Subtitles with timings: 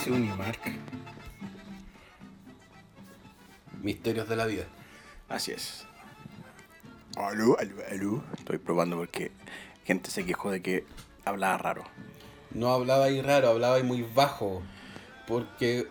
[0.00, 0.58] dice Unimark?
[3.82, 4.64] Misterios de la vida.
[5.28, 5.84] Así es.
[7.16, 8.24] Aló, aló, aló.
[8.38, 9.30] Estoy probando porque
[9.84, 10.84] gente se quejó de que
[11.24, 11.84] hablaba raro.
[12.52, 14.62] No hablaba ahí raro, hablaba ahí muy bajo.
[15.26, 15.86] Porque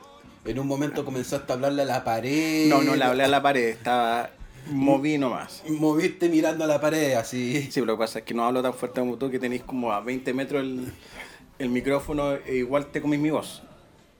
[0.45, 2.67] en un momento comenzaste a hablarle a la pared.
[2.67, 4.31] No, no le hablé a la pared, estaba
[4.71, 5.63] moví nomás.
[5.69, 7.61] Moviste mirando a la pared, así.
[7.63, 9.63] Sí, pero lo que pasa es que no hablo tan fuerte como tú, que tenéis
[9.63, 10.91] como a 20 metros el,
[11.59, 13.63] el micrófono e igual te comís mi voz.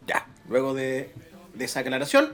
[0.08, 1.13] Ya, luego de,
[1.53, 2.34] de esa aclaración,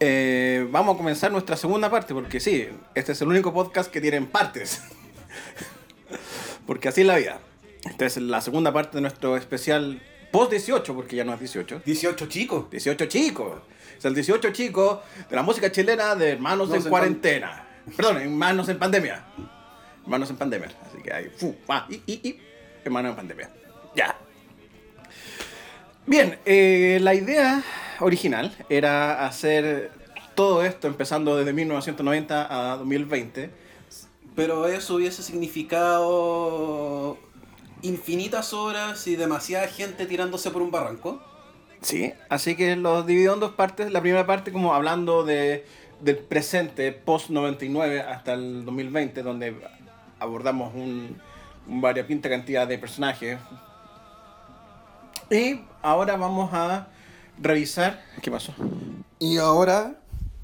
[0.00, 4.00] eh, vamos a comenzar nuestra segunda parte, porque sí, este es el único podcast que
[4.00, 4.82] tiene partes.
[6.66, 7.40] porque así es la vida.
[7.88, 11.82] Esta es la segunda parte de nuestro especial post 18, porque ya no es 18.
[11.84, 12.70] 18 chicos.
[12.70, 13.58] 18 chicos.
[13.96, 15.00] Es el 18 chicos
[15.30, 17.66] de la música chilena de Hermanos No, en en Cuarentena.
[17.96, 19.24] Perdón, Hermanos en Pandemia.
[20.02, 20.68] Hermanos en Pandemia.
[20.84, 21.28] Así que hay.
[21.28, 22.40] Fu, ah, y, y, y.
[22.84, 23.50] Hermanos en Pandemia.
[23.94, 24.18] Ya.
[26.06, 27.64] Bien, eh, la idea
[27.98, 29.90] original era hacer
[30.36, 33.50] todo esto empezando desde 1990 a 2020.
[34.36, 37.18] Pero eso hubiese significado
[37.82, 41.20] infinitas horas y demasiada gente tirándose por un barranco.
[41.80, 43.90] Sí, así que los divido en dos partes.
[43.90, 45.64] La primera parte como hablando de,
[46.00, 49.56] del presente, post 99 hasta el 2020, donde
[50.20, 51.20] abordamos un,
[51.66, 51.80] un
[52.20, 53.38] cantidad de personajes.
[55.30, 56.88] Y ahora vamos a
[57.38, 58.02] revisar...
[58.22, 58.54] ¿Qué pasó?
[59.18, 59.96] Y ahora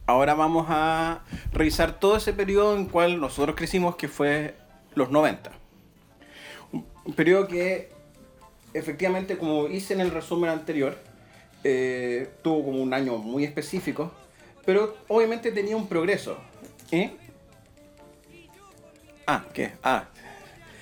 [0.07, 4.57] Ahora vamos a revisar todo ese periodo en cual nosotros crecimos, que fue
[4.95, 5.53] los 90.
[6.73, 7.93] Un, periodo que,
[8.75, 10.99] efectivamente, como hice en el resumen anterior,
[11.63, 14.13] eh, tuvo como un año muy específico,
[14.67, 16.37] pero obviamente tenía un progreso.
[16.91, 17.17] ¿Eh?
[19.27, 19.73] Ah, ¿qué?
[19.83, 20.09] Ah,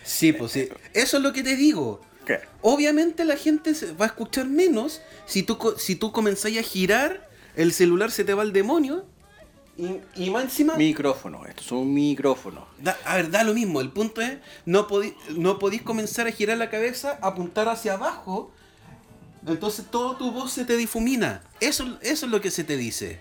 [0.02, 0.69] Sí, pues sí.
[0.94, 2.00] Eso es lo que te digo.
[2.62, 7.72] Obviamente la gente va a escuchar menos si tú, si tú comenzás a girar, el
[7.72, 9.04] celular se te va al demonio.
[9.78, 10.76] Y, y más encima...
[10.76, 12.66] Micrófono, esto es un micrófono.
[12.78, 13.81] Da- a ver, da lo mismo.
[13.81, 18.53] El punto es, no, podí- no podís comenzar a girar la cabeza, apuntar hacia abajo.
[19.47, 21.43] Entonces toda tu voz se te difumina.
[21.60, 23.19] Eso, eso es lo que se te dice.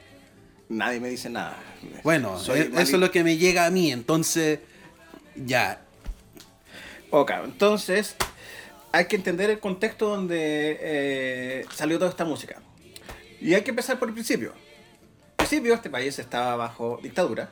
[0.67, 1.57] Nadie me dice nada.
[2.03, 3.91] Bueno, Soy e- eso es lo que me llega a mí.
[3.93, 4.59] Entonces,
[5.37, 5.81] ya.
[7.09, 8.15] Ok, entonces
[8.91, 12.61] hay que entender el contexto donde eh, salió toda esta música.
[13.41, 14.53] Y hay que empezar por el principio.
[15.37, 17.49] Al principio este país estaba bajo dictadura.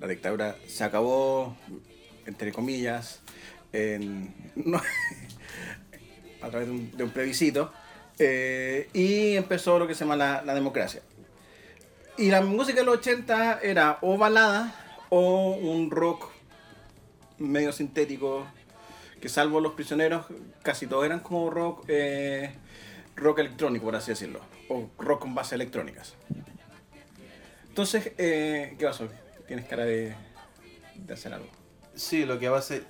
[0.00, 1.56] La dictadura se acabó,
[2.26, 3.20] entre comillas,
[6.42, 7.72] a través de un, de un plebiscito.
[8.18, 11.02] eh, y empezó lo que se llama la, la democracia.
[12.18, 14.74] Y la música de los 80 era o balada
[15.08, 16.28] o un rock
[17.38, 18.46] medio sintético,
[19.22, 20.26] que salvo los prisioneros,
[20.64, 22.50] casi todos eran como rock, eh,
[23.14, 26.14] rock electrónico, por así decirlo, o rock con bases electrónicas.
[27.68, 29.08] Entonces, eh, ¿qué pasó?
[29.46, 30.16] Tienes cara de,
[30.96, 31.46] de hacer algo.
[31.94, 32.84] Sí, lo que va a ser.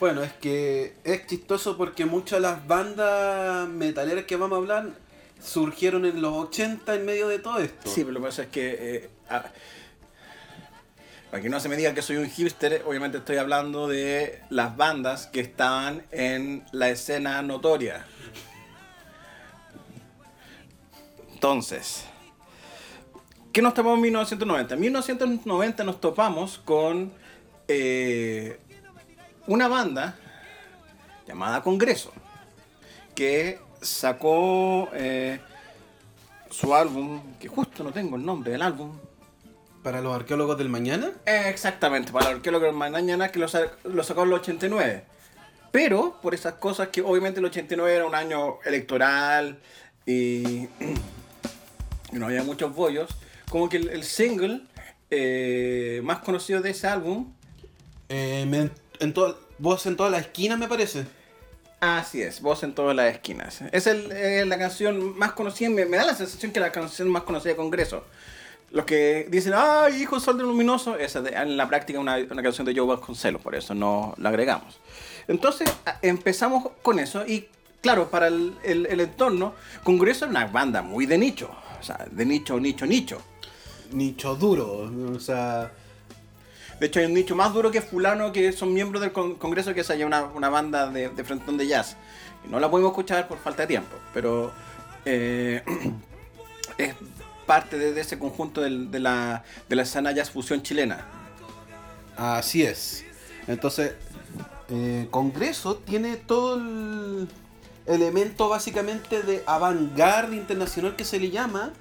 [0.00, 4.92] Bueno, es que es chistoso porque muchas de las bandas metaleras que vamos a hablar
[5.38, 7.90] surgieron en los 80 en medio de todo esto.
[7.90, 9.10] Sí, pero lo que pasa es que, eh,
[11.30, 14.76] para que no se me diga que soy un hipster, obviamente estoy hablando de las
[14.76, 18.06] bandas que estaban en la escena notoria.
[21.34, 22.04] Entonces,
[23.52, 24.74] ¿qué nos topamos en 1990?
[24.74, 27.12] En 1990 nos topamos con
[27.68, 28.58] eh,
[29.46, 30.18] una banda
[31.26, 32.12] llamada Congreso,
[33.14, 35.40] que sacó eh,
[36.50, 38.98] su álbum, que justo no tengo el nombre del álbum.
[39.82, 41.12] Para los arqueólogos del mañana.
[41.26, 43.46] Eh, Exactamente, para el arqueólogo de mañana que lo,
[43.84, 45.04] lo sacó en el 89.
[45.70, 49.58] Pero por esas cosas que obviamente el 89 era un año electoral
[50.06, 50.12] y,
[52.12, 53.08] y no había muchos bollos,
[53.50, 54.62] como que el, el single
[55.10, 57.32] eh, más conocido de ese álbum,
[58.08, 58.70] Eh, me-
[59.00, 61.04] en to- voz en todas las esquinas, me parece.
[61.80, 63.60] así es, Voz en todas las esquinas.
[63.72, 67.08] Es el- eh, la canción más conocida, me, me da la sensación que la canción
[67.08, 68.04] más conocida de Congreso.
[68.70, 72.42] Los que dicen, ay, hijo sol de luminoso, esa de- en la práctica una, una
[72.42, 74.78] canción de Joe Vasconcelos, por eso no la agregamos.
[75.26, 75.70] Entonces
[76.02, 77.48] empezamos con eso y
[77.80, 79.54] claro, para el, el- el entorno,
[79.84, 81.50] Congreso es una banda muy de nicho,
[81.80, 83.22] o sea, de nicho, nicho, nicho.
[83.92, 85.72] Nicho duro, o sea.
[86.78, 89.72] De hecho, hay un nicho más duro que fulano que son miembros del con- Congreso
[89.74, 91.96] que es allá una, una banda de, de frontón de jazz.
[92.50, 94.52] No la podemos escuchar por falta de tiempo, pero
[95.06, 95.62] eh,
[96.78, 96.94] es
[97.48, 101.04] parte de, ese conjunto de, la, de la escena jazz fusión chilena.
[102.16, 103.04] Así es.
[103.46, 103.94] Entonces,
[104.68, 107.28] eh, Congreso tiene todo el,
[107.86, 111.72] elemento básicamente de avant-garde internacional que se le llama,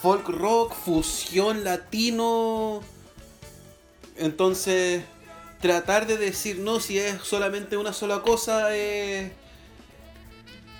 [0.00, 2.80] folk rock, fusión latino.
[4.16, 5.04] Entonces,
[5.60, 9.30] tratar de decir no si es solamente una sola cosa es,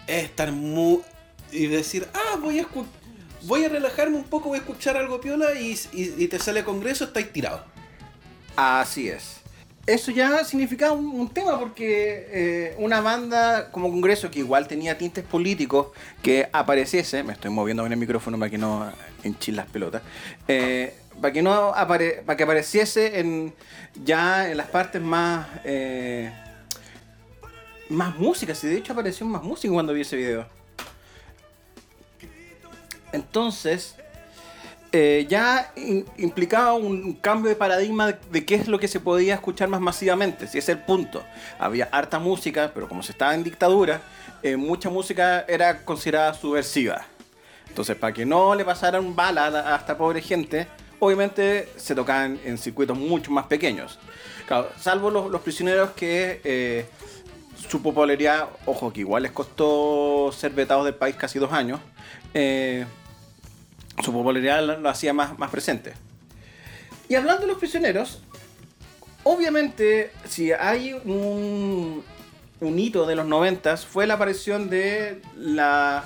[0.09, 1.03] es estar muy
[1.53, 2.67] y decir ah voy a
[3.44, 6.65] voy a relajarme un poco voy a escuchar algo piola y, y- y te sale
[6.65, 7.65] congreso estáis tirado
[8.56, 9.39] Así es.
[9.87, 15.25] Eso ya significaba un, tema porque eh, una banda como Congreso que igual tenía tintes
[15.25, 15.89] políticos
[16.23, 18.93] que apareciese, me estoy moviendo en el micrófono para que no
[19.25, 20.03] hinchis las pelotas,
[20.47, 23.53] eh, para que no apare- para que apareciese en
[24.05, 26.31] ya en las partes más eh,
[27.89, 30.47] más música, si de hecho apareció más música cuando vi ese video.
[33.12, 33.97] Entonces,
[34.94, 35.73] eh, ya
[36.19, 40.47] implicaba un cambio de paradigma de, qué es lo que se podía escuchar más masivamente,
[40.47, 41.23] si es el punto.
[41.59, 44.03] Había harta música, pero como se estaba en dictadura,
[44.43, 47.06] eh, mucha música era considerada subversiva.
[47.69, 50.67] Entonces, para que no le pasaran bala a, esta pobre gente,
[50.99, 53.99] obviamente se tocaban en circuitos mucho más pequeños.
[54.47, 56.85] Claro, salvo los, prisioneros que eh,
[57.67, 61.81] su popularidad, ojo, que igual les costó ser vetados del país casi dos años,
[64.00, 65.93] su popularidad lo, hacía más, más presente.
[67.09, 68.23] Y hablando de los prisioneros,
[69.25, 72.03] obviamente, si hay un,
[72.61, 76.05] hito de los noventas, fue la aparición de la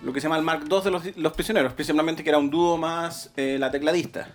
[0.00, 2.50] lo que se llama el Mark II de los, los prisioneros, principalmente que era un
[2.50, 4.28] dúo más eh, la tecladista.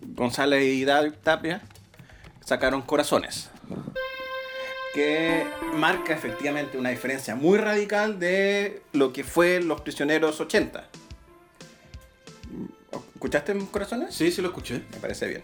[0.00, 0.86] González y
[1.22, 1.60] Tapia
[2.44, 3.50] sacaron Corazones,
[4.98, 5.46] que
[5.76, 10.88] marca efectivamente una diferencia muy radical de lo que fue Los Prisioneros 80.
[13.14, 14.12] ¿Escuchaste Corazones?
[14.12, 15.42] sí sí lo escuché Me parece bien.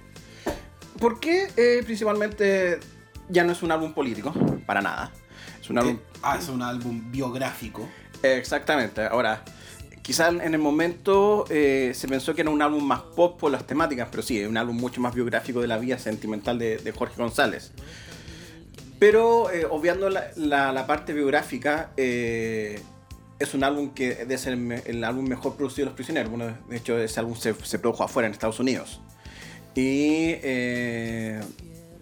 [0.98, 2.80] ¿Por qué eh, principalmente
[3.28, 4.34] ya no es un álbum político?
[4.66, 5.12] Para nada.
[5.60, 5.98] Es un álbum...
[6.20, 7.88] ah es un álbum biográfico
[8.24, 9.04] Exactamente.
[9.04, 9.44] Ahora,
[10.02, 13.64] quizás en el momento eh, se pensó que era un álbum más pop por las
[13.64, 16.90] temáticas, pero sí, es un álbum mucho más biográfico de la vida sentimental de, de
[16.90, 17.70] Jorge González.
[19.04, 22.80] Pero eh, obviando la, parte biográfica, eh,
[23.38, 26.32] es un álbum que ser el, el álbum mejor producido de Los Prisioneros.
[26.70, 29.02] De hecho, ese álbum se, se produjo afuera, en Estados Unidos.
[29.74, 31.38] Y eh,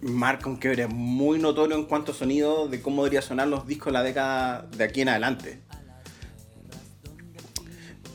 [0.01, 3.87] marca un quiebre muy notorio en cuanto a sonido de cómo debería sonar los discos
[3.87, 5.59] de la década de aquí en adelante.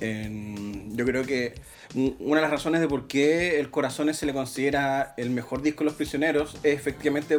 [0.01, 1.61] Yo creo que
[1.95, 5.61] un- una de las razones de por qué El Corazones se le considera el mejor
[5.61, 7.37] disco de Los Prisioneros es efectivamente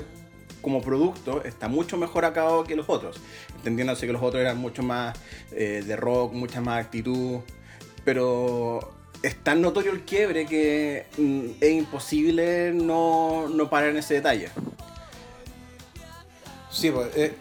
[0.62, 3.20] como producto está mucho mejor acabado que los otros.
[3.58, 5.18] Entendiéndose que los otros eran mucho más
[5.52, 7.40] eh, de rock, mucha más actitud,
[8.04, 8.80] pero
[9.22, 14.50] es tan notorio el quiebre que mm, es imposible no, no parar en ese detalle.
[16.72, 17.34] Sí, pues, eh,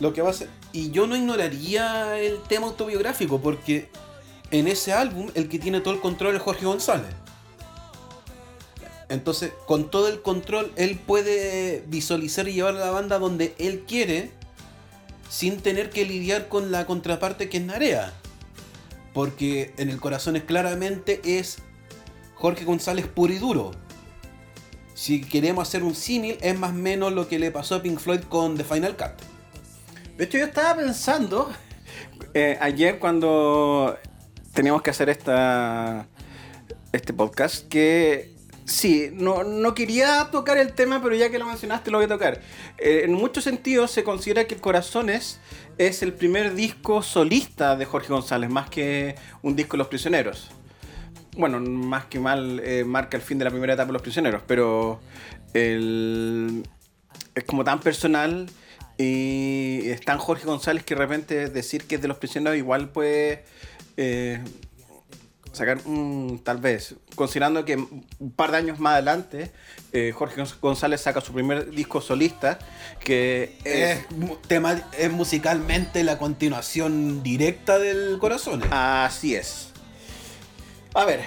[0.00, 0.48] lo que va a ser.
[0.72, 3.88] Y yo no ignoraría el tema autobiográfico, porque
[4.50, 7.14] en ese álbum el que tiene todo el control es Jorge González.
[9.08, 13.84] Entonces, con todo el control, él puede visualizar y llevar a la banda donde él
[13.86, 14.30] quiere,
[15.30, 18.12] sin tener que lidiar con la contraparte que es Narea.
[19.12, 21.58] Porque en el corazón es claramente es
[22.34, 23.70] Jorge González puro y duro.
[24.94, 27.98] Si queremos hacer un símil, es más o menos lo que le pasó a Pink
[27.98, 29.12] Floyd con The Final Cut.
[30.16, 31.52] De hecho, yo estaba pensando
[32.34, 33.96] eh, ayer cuando
[34.52, 36.06] teníamos que hacer esta,
[36.92, 38.35] este podcast que
[38.66, 42.08] sí, no, no quería tocar el tema, pero ya que lo mencionaste lo voy a
[42.08, 42.40] tocar.
[42.78, 45.40] Eh, en muchos sentidos se considera que Corazones
[45.78, 50.50] es el primer disco solista de Jorge González, más que un disco de Los Prisioneros.
[51.36, 54.42] Bueno, más que mal eh, marca el fin de la primera etapa de Los Prisioneros,
[54.46, 55.00] pero
[55.54, 56.62] el,
[57.34, 58.48] es como tan personal
[58.98, 62.88] y es tan Jorge González que de repente decir que es de los prisioneros igual
[62.88, 63.44] puede
[63.98, 64.40] eh,
[65.56, 69.50] sacar un tal vez considerando que un par de años más adelante
[69.92, 72.58] eh, Jorge González saca su primer disco solista
[73.00, 78.62] que es Es, mu- tema, es musicalmente la continuación directa del corazón.
[78.70, 79.70] Así es.
[80.94, 81.20] A ver,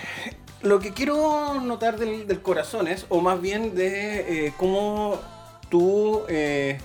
[0.62, 5.19] lo que quiero notar del, del corazón es, o más bien de eh, cómo
[5.69, 6.79] tú eh,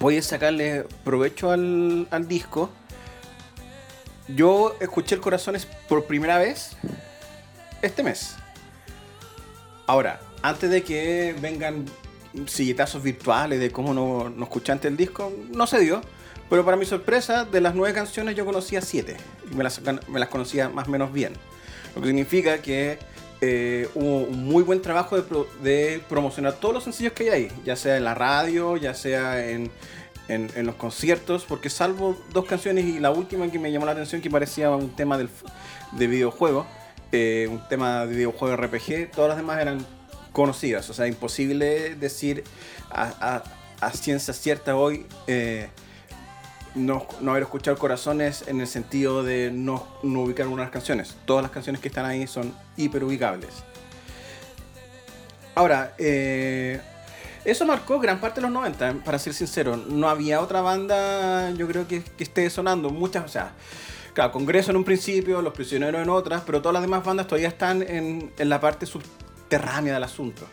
[0.00, 2.70] puedes sacarle provecho al, al disco.
[4.28, 6.72] Yo escuché el Corazones por primera vez
[7.82, 8.36] este mes.
[9.86, 11.84] Ahora, antes de que vengan
[12.46, 16.00] silletazos virtuales de cómo no, no escuché antes el disco, no se dio.
[16.50, 19.16] Pero para mi sorpresa, de las nueve canciones yo conocía siete.
[19.50, 21.32] Y me las, me las conocía más o menos bien.
[21.94, 22.98] Lo que significa que
[23.40, 27.52] eh, hubo un muy buen trabajo de, de promocionar todos los sencillos que hay ahí.
[27.64, 29.70] Ya sea en la radio, ya sea en,
[30.28, 33.92] en, en los conciertos, porque salvo dos canciones y la última que me llamó la
[33.92, 35.28] atención, que parecía un tema del,
[35.92, 36.66] de videojuego,
[37.12, 39.84] eh, un tema de videojuego RPG, todas las demás eran
[40.32, 40.88] conocidas.
[40.90, 42.42] O sea, imposible decir
[42.90, 43.44] a, a-
[43.86, 45.68] a ciencia cierta hoy eh,
[46.74, 51.14] no, no haber escuchado Corazones en el sentido de no, no ubicar algunas canciones.
[51.26, 53.50] Todas las canciones que están ahí son hiper ubicables.
[55.54, 56.80] Ahora, eh,
[57.44, 59.76] eso marcó gran parte de los 90, para ser sincero.
[59.76, 62.88] No había otra banda, yo creo que, que esté sonando.
[62.90, 63.52] Muchas, o sea,
[64.14, 67.48] claro, Congreso en un principio, Los Prisioneros en otras, pero todas las demás bandas todavía
[67.48, 70.46] están en, en la parte subterránea del asunto.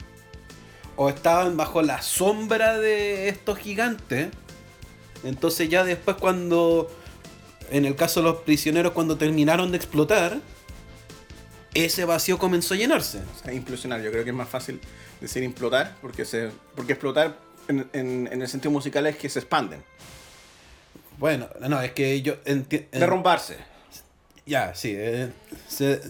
[0.98, 4.30] O estaban bajo la sombra de estos gigantes.
[5.24, 6.92] Entonces ya después cuando,
[7.70, 10.40] en el caso de los prisioneros, cuando terminaron de explotar,
[11.74, 13.20] ese vacío comenzó a llenarse.
[13.20, 14.82] O sea, implosionar, yo creo que es más fácil
[15.22, 17.38] decir implotar, porque, se, porque explotar
[17.68, 19.84] en, en- en el sentido musical es que se expanden.
[21.18, 22.36] Bueno, no, es que yo
[22.92, 23.58] Derrumbarse.
[24.46, 24.94] Ya, sí.
[24.98, 25.32] eh,
[25.68, 26.02] se,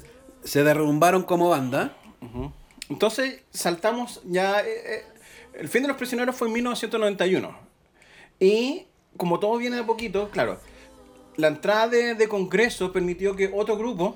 [0.43, 1.95] se derrumbaron como banda.
[2.89, 4.61] Entonces saltamos ya.
[4.61, 5.03] eh, eh,
[5.55, 7.53] el fin de los prisioneros fue en 1991.
[8.39, 8.87] Y
[9.17, 10.59] como todo viene de a poquito, claro,
[11.35, 14.15] la entrada de, de Congreso permitió que otro grupo,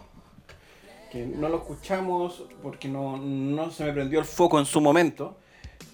[1.15, 5.37] que no lo escuchamos porque no, no se me prendió el foco en su momento,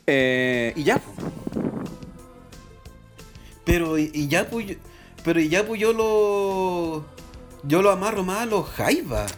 [0.07, 0.97] eh, y ya.
[0.97, 1.15] pues.
[3.63, 4.77] Pero y, y ya pues,
[5.23, 7.05] pero y ya pues yo lo
[7.63, 9.31] yo lo amarro más a los jaivas.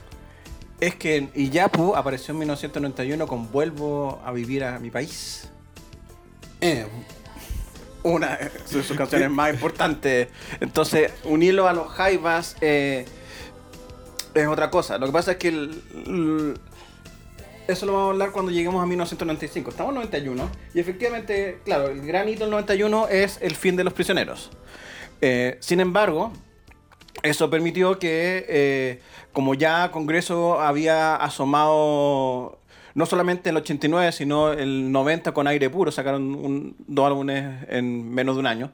[0.80, 5.50] Es que Iyapu apareció en 1991 con Vuelvo a vivir a mi país.
[6.62, 6.88] Eh,
[8.04, 10.30] una de sus sus canciones más importantes.
[10.62, 13.06] Entonces, unirlo a los Jaivas eh,
[14.34, 14.98] es otra cosa.
[14.98, 15.50] Lo que pasa es que
[17.68, 19.70] eso lo vamos a hablar cuando lleguemos a 1995.
[19.70, 23.84] Estamos en 91 y efectivamente, claro, el gran hito del 91 es el fin de
[23.84, 24.52] los prisioneros.
[25.22, 26.34] Eh, sin embargo,
[27.22, 29.00] eso permitió que, eh,
[29.32, 32.60] como ya Congreso había asomado,
[32.96, 38.10] no solamente el 89, sino el 90 con aire puro, sacaron un- dos álbumes en
[38.14, 38.72] menos de un año.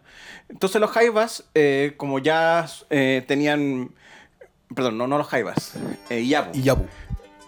[0.49, 3.91] Entonces los Jaivas, eh, como ya tenían,
[4.73, 5.73] perdón, no, no los Jaivas,
[6.09, 6.57] eh, Yapu.
[6.57, 6.75] y ya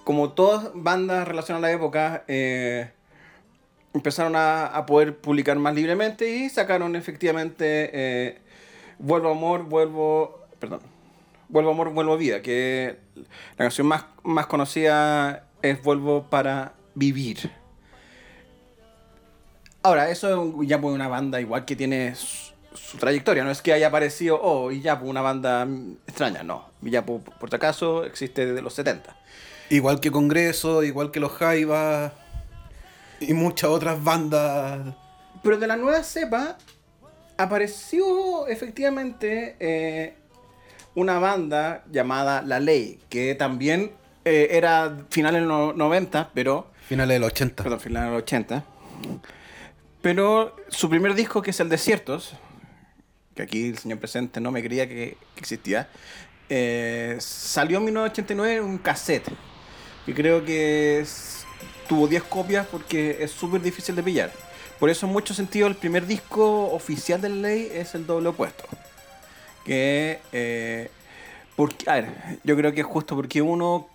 [0.03, 2.91] como todas bandas relacionadas a la época, eh,
[3.93, 8.41] empezaron a, a poder publicar más libremente y sacaron efectivamente eh,
[8.99, 10.45] Vuelvo Amor, Vuelvo.
[10.59, 10.81] Perdón.
[11.49, 17.51] Vuelvo Amor, Vuelvo Vida, que la canción más, más conocida es Vuelvo para Vivir.
[19.83, 22.13] Ahora, eso ya fue una banda igual que tiene
[22.73, 25.67] su, trayectoria, no es que haya aparecido, oh, y ya una banda
[26.07, 26.69] extraña, no.
[26.81, 29.15] Ya por, por si acaso existe desde los 70.
[29.69, 32.11] Igual que Congreso, igual que los jaivas
[33.21, 34.93] y muchas otras bandas.
[35.43, 36.57] Pero de la nueva cepa
[37.37, 40.15] apareció efectivamente eh,
[40.95, 43.91] una banda llamada La Ley, que también
[44.25, 46.67] eh, era finales de los 90, pero...
[46.87, 47.63] Finales del 80.
[47.63, 48.65] Perdón, finales de los 80.
[50.01, 52.33] Pero su primer disco, que es El Desiertos,
[53.41, 55.89] que aquí el señor presente no me creía que, que existía,
[56.49, 59.29] eh, salió en 1989 en un cassette.
[60.07, 61.45] Y creo que es-
[61.87, 64.31] tuvo 10 copias porque es súper difícil de pillar.
[64.79, 68.29] Por eso, en muchos sentidos, el primer disco oficial de la ley es el doble
[68.29, 68.63] opuesto.
[69.65, 70.19] Que.
[70.31, 70.89] eh,
[71.55, 72.05] porque, a ver,
[72.43, 73.87] yo creo que es justo porque uno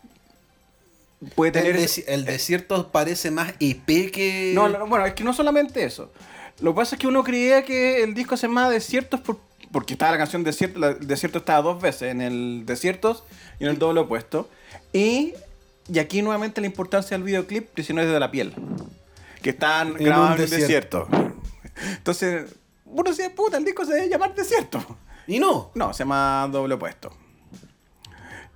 [1.34, 1.74] puede tener.
[1.76, 4.52] El, el desierto parece más EP que.
[4.54, 6.12] No, no, bueno, es que no solamente eso.
[6.60, 9.38] Lo que pasa es que uno creía que el disco se llamaba Desiertos por-
[9.72, 13.24] porque estaba la canción Desierto, la- el Desierto estaba dos veces, en el Desiertos
[13.60, 14.48] y en el doble opuesto.
[14.92, 15.34] Y,
[15.92, 18.54] y aquí nuevamente la importancia del videoclip Prisioneros de la Piel,
[19.42, 21.08] que están grabados en el desierto.
[21.96, 22.54] Entonces,
[22.86, 24.82] uno decía, puta, el disco se debe llamar Desierto.
[25.26, 25.70] Y no.
[25.74, 27.12] No, se llama doble opuesto.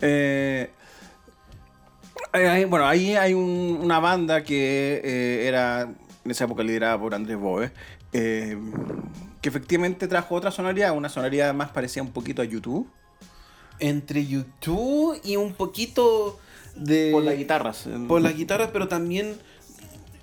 [0.01, 0.71] Eh,
[2.33, 5.89] eh, bueno, ahí hay un- una banda que eh, era
[6.25, 7.73] en esa época liderada por Andrés Boe,
[8.13, 8.59] eh,
[9.41, 12.89] que efectivamente trajo otra sonoridad, una sonoridad más parecida un poquito a YouTube,
[13.79, 16.39] Entre YouTube y un poquito
[16.77, 17.11] de.
[17.13, 17.89] por las guitarras.
[18.09, 19.37] Por las guitarras, pero también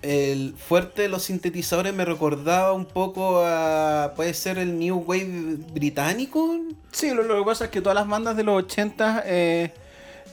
[0.04, 4.13] el fuerte de los sintetizadores me recordaba un poco a.
[4.16, 6.60] Puede ser el New Wave británico.
[6.92, 9.74] Sí, lo, lo que pasa es que todas las bandas de los 80 eh,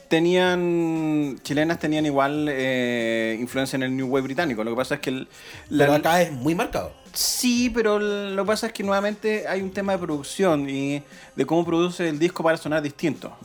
[0.07, 4.63] tenían, chilenas tenían igual eh, influencia en el New Wave británico.
[4.63, 5.27] Lo que pasa es que el-
[5.69, 6.93] la- Pero acá es muy marcado.
[7.13, 11.01] Sí, pero lo que pasa es que nuevamente hay un tema de producción y
[11.35, 13.35] de cómo produce el disco para sonar distinto.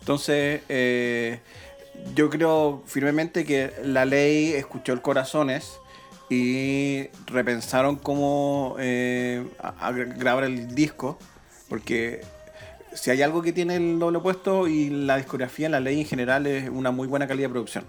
[0.00, 1.40] Entonces, eh,
[2.14, 5.72] yo creo firmemente que la ley escuchó el Corazones
[6.28, 11.18] y repensaron cómo eh, a- a grabar el disco,
[11.68, 12.20] porque
[12.92, 16.46] si hay algo que tiene el doble opuesto y la discografía, la ley en general
[16.46, 17.84] es una muy buena calidad de producción.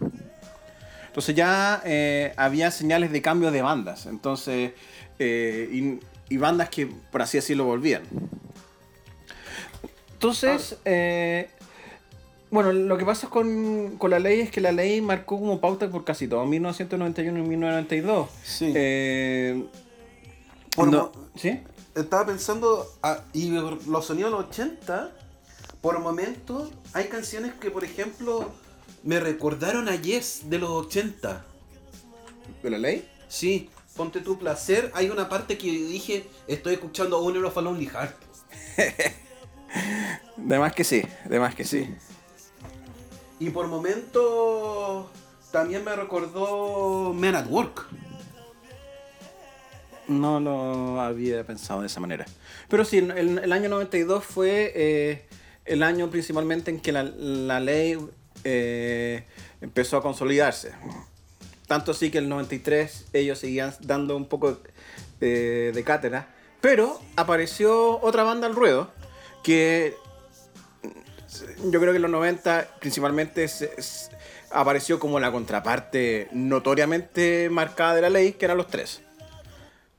[1.08, 4.72] Entonces ya eh, había señales de cambio de bandas, entonces
[5.20, 5.70] eh,
[6.30, 8.04] y, y bandas que por así decirlo volvían.
[10.14, 11.50] Entonces, eh,
[12.52, 15.90] bueno, lo que pasa con, con la ley es que la ley marcó como pauta
[15.90, 18.30] por casi todo, 1991 y 1992.
[18.44, 19.68] Sí.
[20.76, 21.60] Por no- ¿Sí?
[21.96, 25.12] Estaba pensando, ah, y los sonidos de los 80,
[25.82, 28.52] por momentos, hay canciones que, por ejemplo,
[29.04, 31.46] me recordaron a Yes de los 80.
[32.64, 33.10] ¿De la ley?
[33.28, 34.92] Sí, ponte tu placer.
[34.94, 38.16] Hay una parte que dije, estoy escuchando a Uno of a Lonely Heart.
[40.38, 41.88] De más que sí, de más que sí.
[43.40, 45.06] Y por momentos
[45.52, 47.88] también me recordó Men at Work.
[50.12, 52.26] No lo había pensado de esa manera.
[52.68, 55.26] Pero sí, el, el año 92 fue eh,
[55.66, 57.98] el año principalmente en que la, la ley
[58.44, 59.24] eh,
[59.62, 60.72] empezó a consolidarse.
[61.68, 64.60] Tanto así que el 93 ellos seguían dando un poco
[65.22, 66.28] eh, de cátedra.
[66.60, 68.92] Pero apareció otra banda al ruedo
[69.44, 69.96] que
[71.64, 73.48] yo creo que en los 90 principalmente
[74.52, 79.02] apareció como la contraparte notoriamente marcada de la ley, que eran los tres.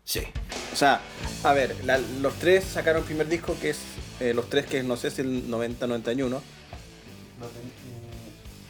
[0.04, 0.20] Sí.
[0.72, 1.00] O sea,
[1.44, 3.78] a ver, la- los tres sacaron el primer disco que es
[4.20, 6.40] eh, los tres que no sé si el 90-91.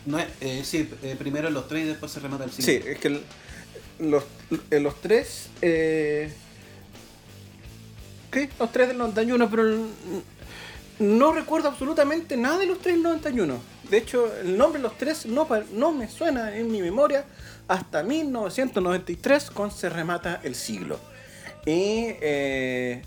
[0.07, 2.91] No es, eh, sí, eh, primero los tres y después se remata el Sí, cine.
[2.93, 3.23] es que el-
[4.01, 4.25] los,
[4.71, 5.49] eh, los tres...
[5.63, 6.33] Eh,
[8.31, 8.49] ¿Qué?
[8.59, 9.87] Los tres del 91, pero el-
[10.99, 13.61] no recuerdo absolutamente nada de los tres del 91.
[13.91, 17.25] De hecho, el nombre de los tres no me suena en mi memoria
[17.69, 20.99] hasta 1993 con Se remata el siglo.
[21.65, 23.03] Y eh,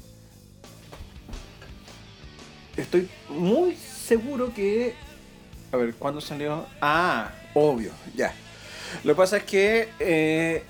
[2.77, 4.93] estoy muy seguro que...
[5.71, 6.65] A ver, ¿cuándo salió?
[6.81, 8.33] Ah, obvio, ya.
[9.03, 10.63] Lo que pasa es que eh,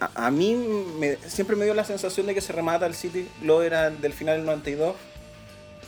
[0.00, 0.54] a, mí
[0.98, 4.12] me- siempre me dio la sensación de que se remata el City Glow era del
[4.12, 4.94] final del 92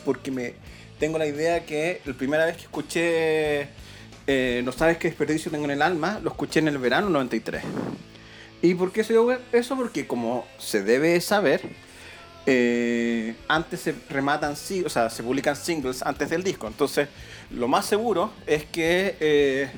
[0.03, 0.53] porque me
[0.99, 3.67] tengo la idea que la primera vez que escuché
[4.27, 7.13] eh, No sabes qué desperdicio tengo en el alma, lo escuché en el verano del
[7.13, 7.63] 93.
[8.61, 9.75] ¿Y por qué se dio eso?
[9.75, 11.61] Porque como se debe saber,
[12.45, 16.67] eh, antes se rematan, o sea, se publican singles antes del disco.
[16.67, 17.07] Entonces,
[17.51, 19.71] lo más seguro es que eh,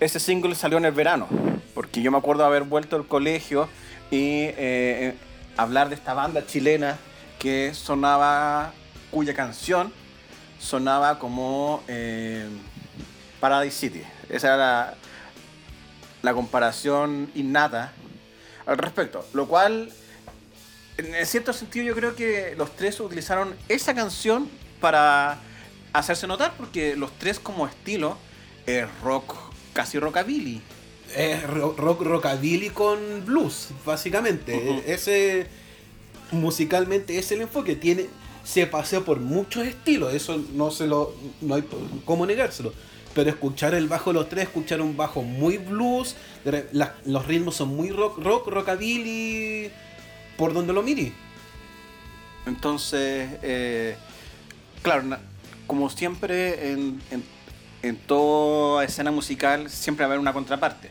[0.00, 1.28] ese single salió en el verano.
[1.74, 3.68] Porque yo me acuerdo haber vuelto al colegio
[4.10, 5.14] y eh,
[5.58, 6.96] hablar de esta banda chilena
[7.38, 8.72] que sonaba,
[9.10, 9.92] cuya canción
[10.58, 11.82] sonaba como
[13.40, 14.02] Paradise City.
[14.30, 14.94] Esa era
[16.22, 17.92] la comparación innata
[18.66, 19.24] al respecto.
[19.32, 19.90] Lo cual,
[20.98, 24.48] en cierto sentido, yo creo que los tres utilizaron esa canción
[24.80, 25.38] para
[25.92, 28.18] hacerse notar, porque los tres como estilo
[28.66, 29.34] es rock,
[29.72, 30.60] casi rockabilly.
[31.14, 34.82] Es ro- rock rockabilly con blues, básicamente.
[34.92, 35.46] Ese
[36.32, 37.76] musicalmente es el enfoque.
[37.76, 38.06] Tiene,
[38.44, 40.12] se pasea por muchos estilos.
[40.12, 41.64] Eso no se lo, no hay
[42.04, 42.72] cómo negárselo.
[43.14, 46.16] Pero escuchar el bajo de los tres, escuchar un bajo muy blues,
[47.04, 49.70] los ritmos son muy rock, rock, rockabilly,
[50.36, 51.12] por donde lo mire.
[52.46, 53.96] Entonces, eh,
[54.82, 55.18] claro,
[55.66, 57.02] como siempre en,
[57.82, 60.90] en, toda escena musical, siempre va a haber una contraparte.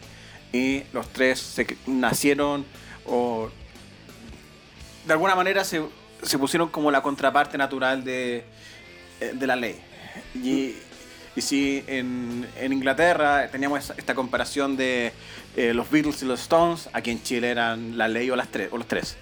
[0.51, 2.65] Y los tres se nacieron
[3.05, 3.49] o
[5.05, 5.81] de alguna manera se,
[6.21, 8.43] se pusieron como la contraparte natural de,
[9.19, 9.79] eh, de la ley.
[10.33, 10.75] Y,
[11.35, 15.11] y si en, en Inglaterra teníamos esta comparación de
[15.55, 18.69] eh, los Beatles y los Stones, aquí en Chile eran la ley o, las tres,
[18.71, 19.17] o los tres.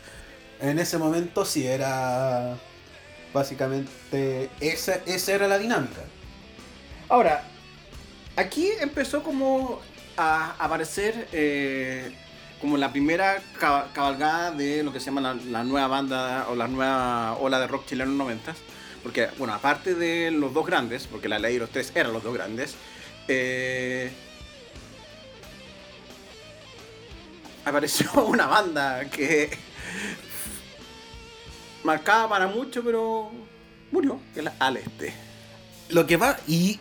[0.62, 2.56] En ese momento sí era
[3.34, 6.02] básicamente esa, esa era la dinámica.
[7.10, 7.44] Ahora,
[8.36, 9.82] aquí empezó como
[10.16, 12.12] a aparecer eh,
[12.62, 16.56] como la primera ca- cabalgada de lo que se llama la, la nueva banda o
[16.56, 18.54] la nueva ola de rock chileno en los 90
[19.04, 22.24] Porque, bueno, aparte de los dos grandes, porque la ley y los tres eran los
[22.24, 22.76] dos grandes,
[23.28, 24.12] eh,
[27.66, 29.52] apareció una banda que
[31.84, 33.30] marcaba para mucho, pero
[33.92, 35.14] murió, que la Al Este.
[35.90, 36.80] Lo que va y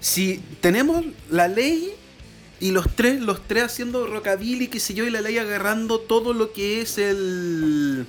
[0.00, 1.94] si tenemos la ley
[2.58, 6.32] y los tres, los tres haciendo rockabilly, qué sé yo, y la ley agarrando todo
[6.32, 8.06] lo que es el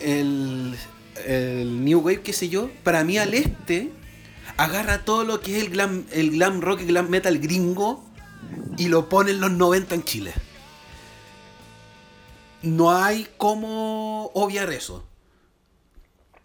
[0.00, 0.76] el
[1.26, 3.90] el new wave, qué sé yo, para mí al este
[4.56, 8.04] agarra todo lo que es el glam el glam rock y glam metal gringo
[8.76, 10.32] y lo pone en los 90 en Chile.
[12.62, 15.04] no hay cómo obviar eso.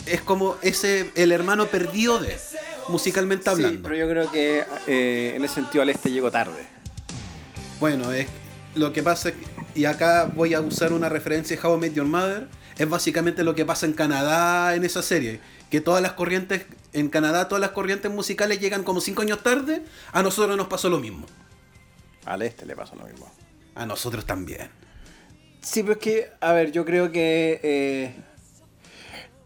[0.05, 2.38] Es como ese el hermano perdido de
[2.89, 3.75] musicalmente hablando.
[3.77, 6.65] Sí, pero yo creo que eh, en ese sentido al este llegó tarde.
[7.79, 8.27] Bueno, es
[8.75, 11.79] lo que pasa es que- y acá voy a usar una referencia de How I
[11.81, 16.01] Met Your Mother, es básicamente lo que pasa en Canadá en esa serie, que todas
[16.01, 20.55] las corrientes en Canadá todas las corrientes musicales llegan como cinco años tarde, a nosotros
[20.57, 21.25] nos pasó lo mismo.
[22.25, 23.29] Al este le pasó lo mismo.
[23.75, 24.69] A nosotros también.
[25.61, 27.59] Sí, pero es que, a ver, yo creo que.
[27.61, 28.15] eh,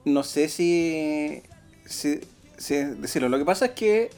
[0.05, 1.41] no sé si,
[1.85, 2.21] si,
[2.57, 3.29] si decirlo.
[3.29, 4.09] Lo que pasa es que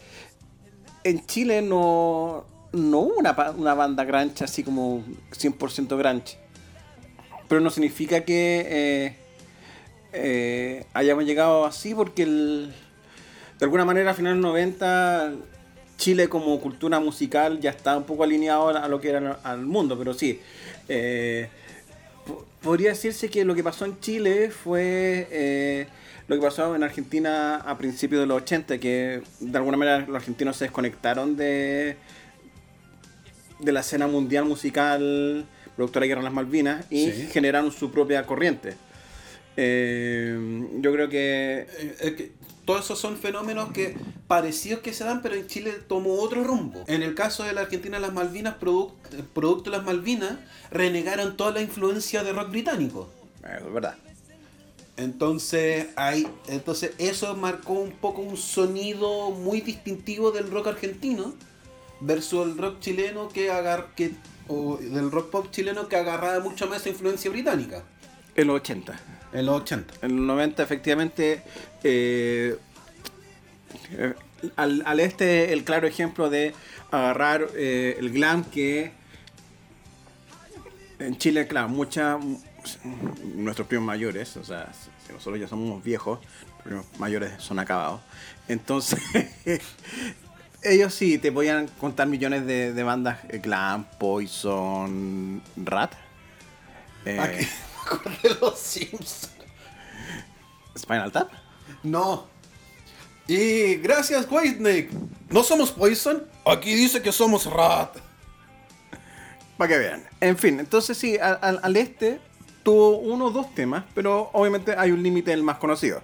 [1.04, 6.38] en Chile no, no hubo una, una banda grancha así como 100% grancha.
[7.52, 9.16] Pero no significa que eh,
[10.14, 12.70] eh, hayamos llegado así porque de
[13.60, 15.34] alguna manera a finales 90
[15.98, 19.98] Chile como cultura musical ya está un poco alineado a lo que era al mundo,
[19.98, 20.40] pero sí.
[20.88, 21.50] eh,
[22.26, 25.88] po- podría decirse que lo que pasó en Chile fue
[26.30, 30.16] lo que pasó en Argentina a principios de los 80, que de alguna manera los
[30.16, 31.98] argentinos se desconectaron de,
[33.60, 35.46] de la escena mundial musical
[35.82, 37.28] productora de Guerra de las Malvinas y Sí.
[37.32, 38.76] generaron su propia corriente.
[39.58, 41.68] Eh, yo creo que
[42.00, 42.32] Eh, que
[42.66, 43.96] todos esos son fenómenos que
[44.28, 46.84] parecidos que se dan, pero en Chile tomó otro rumbo.
[46.88, 50.38] En el caso de la Argentina, las Malvinas, produc- eh, producto de las Malvinas,
[50.70, 53.10] renegaron toda la influencia de rock británico.
[53.44, 53.96] eh, es verdad.
[54.98, 61.34] Entonces, hay, entonces eso marcó un poco un sonido muy distintivo del rock argentino
[62.02, 64.12] versus el rock chileno que agar que
[64.52, 67.84] o del rock pop chileno que agarraba mucho más esa influencia británica
[68.36, 69.00] En los 80.
[69.34, 69.94] en los 80.
[70.02, 71.44] En los 90 efectivamente
[71.84, 72.58] eh,
[73.92, 74.14] eh,
[74.56, 76.54] al, al este el claro ejemplo de
[76.92, 78.92] agarrar eh, el glam que
[81.00, 82.20] en Chile, claro, muchas
[83.36, 84.72] nuestros primos mayores, o sea,
[85.06, 86.20] si nosotros ya somos viejos,
[86.54, 88.02] los primos mayores son acabados.
[88.48, 89.00] Entonces,
[90.64, 95.94] ellos sí te podían contar millones de, de bandas eh, glam, Poison, Rat.
[97.06, 97.48] eh, ¿A qué?
[98.30, 99.32] De los Simpsons.
[100.78, 101.30] Spinal Tap.
[101.84, 102.28] No.
[103.28, 104.90] Y gracias, Whitesnake.
[105.30, 106.24] ¿No somos Poison?
[106.46, 107.98] Aquí dice que somos Rat.
[109.58, 110.04] Para que vean.
[110.20, 112.20] En fin, entonces sí, al, al- al este
[112.64, 116.02] tuvo uno o dos temas, pero obviamente hay un límite el más conocido.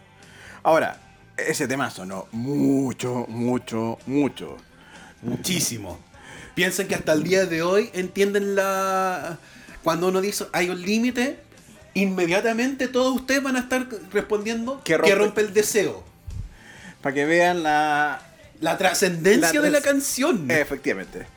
[0.63, 0.99] Ahora,
[1.37, 4.57] ese tema sonó mucho, mucho, mucho.
[5.21, 5.99] Muchísimo.
[6.55, 9.37] Piensen que hasta el día de hoy entienden la...
[9.83, 11.39] Cuando uno dice hay un límite,
[11.93, 16.03] inmediatamente todos ustedes van a estar respondiendo Que rompe- rompe, el deseo.
[17.01, 18.21] Para que vean la...
[18.59, 20.49] La trascendencia La de la canción.
[20.49, 21.27] Efectivamente.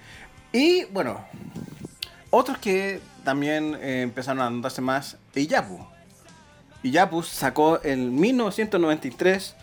[0.54, 1.22] Y bueno,
[2.30, 5.78] otros que también eh, empezaron a notarse más, Iyapu.
[6.82, 9.54] Iyapu sacó en 1993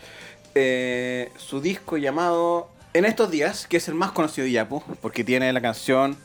[0.60, 5.22] eh, su disco llamado En estos días, que es el más conocido de Iyapu, porque
[5.22, 6.16] tiene la canción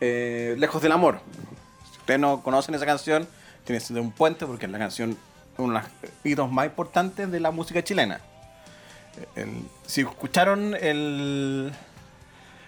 [0.00, 1.20] eh, Lejos del Amor.
[1.92, 3.26] Si ustedes no conocen esa canción,
[3.64, 5.18] tiene que un puente porque es la canción,
[5.58, 5.90] uno de los
[6.24, 8.20] hitos más importantes de la música chilena.
[9.34, 11.72] El- si escucharon el,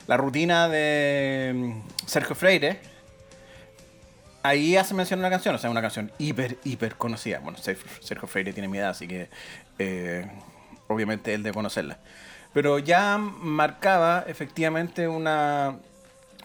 [0.09, 2.81] la rutina de mm, Sergio Freire,
[4.43, 7.39] ahí hace mención a una canción, o sea, una canción hiper, hiper conocida.
[7.39, 9.29] Bueno, Sergio Freire tiene mi edad, así que
[9.79, 10.27] eh,
[10.93, 11.99] obviamente él debe conocerla.
[12.53, 15.79] Pero ya marcaba efectivamente una,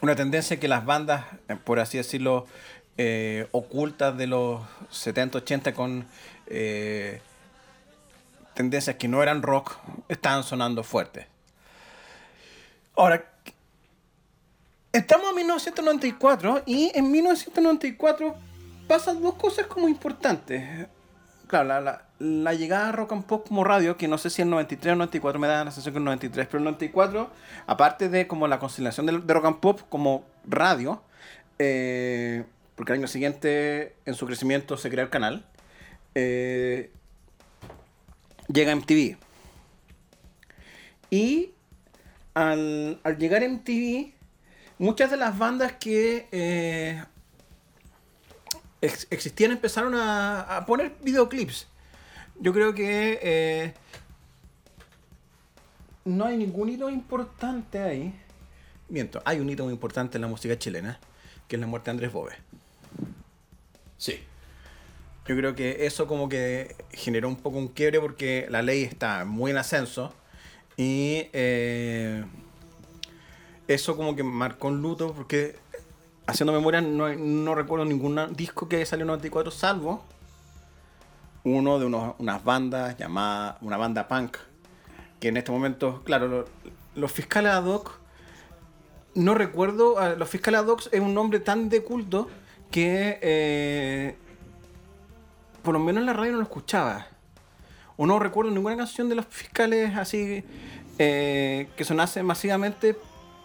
[0.00, 1.24] una tendencia que las bandas,
[1.64, 2.46] por así decirlo,
[2.96, 6.06] eh, ocultas de los 70, 80 con
[6.46, 7.20] eh,
[8.54, 9.76] tendencias que no eran rock
[10.08, 11.26] estaban sonando fuertes.
[12.96, 13.24] Ahora,
[14.92, 18.34] estamos en 1994 y en 1994
[18.88, 20.88] pasan dos cosas como importantes.
[21.48, 24.50] Claro, la, la- llegada a Rock and Pop como radio, que no sé si en
[24.50, 27.30] 93 o 94 me da la sensación que en 93, pero en 94,
[27.66, 31.02] aparte de como la conciliación de, de Rock and Pop como radio,
[31.58, 32.44] eh,
[32.76, 35.46] porque el año siguiente en su crecimiento se crea el canal,
[36.14, 36.90] eh,
[38.52, 39.16] llega MTV.
[41.10, 41.52] Y
[42.34, 44.12] al, al llegar MTV,
[44.78, 47.02] muchas de las bandas que eh,
[48.80, 51.66] ex- existían empezaron a, a poner videoclips.
[52.40, 53.74] Yo creo que eh,
[56.04, 58.14] no hay ningún hito importante ahí.
[58.88, 60.98] Miento, hay un hito muy importante en la música chilena,
[61.46, 62.34] que es la muerte de Andrés Bove.
[63.98, 64.20] Sí.
[65.26, 69.26] Yo creo que eso como que generó un poco un quiebre porque la ley está
[69.26, 70.14] muy en ascenso
[70.78, 72.24] y eh,
[73.66, 75.56] eso como que marcó un luto porque
[76.28, 80.04] haciendo memoria, no, no recuerdo ningún disco que salió en 94, salvo
[81.44, 84.36] uno de unos- unas bandas llamada, una banda punk,
[85.20, 86.44] que en este momento, claro, lo-
[86.94, 87.98] los fiscales ad hoc,
[89.14, 92.28] no recuerdo, los fiscales ad es un nombre tan de culto
[92.70, 94.16] que eh,
[95.62, 97.06] por lo menos en la radio no lo escuchaba.
[97.96, 100.44] O no recuerdo ninguna canción de los fiscales así
[100.98, 102.96] eh, que sonase masivamente,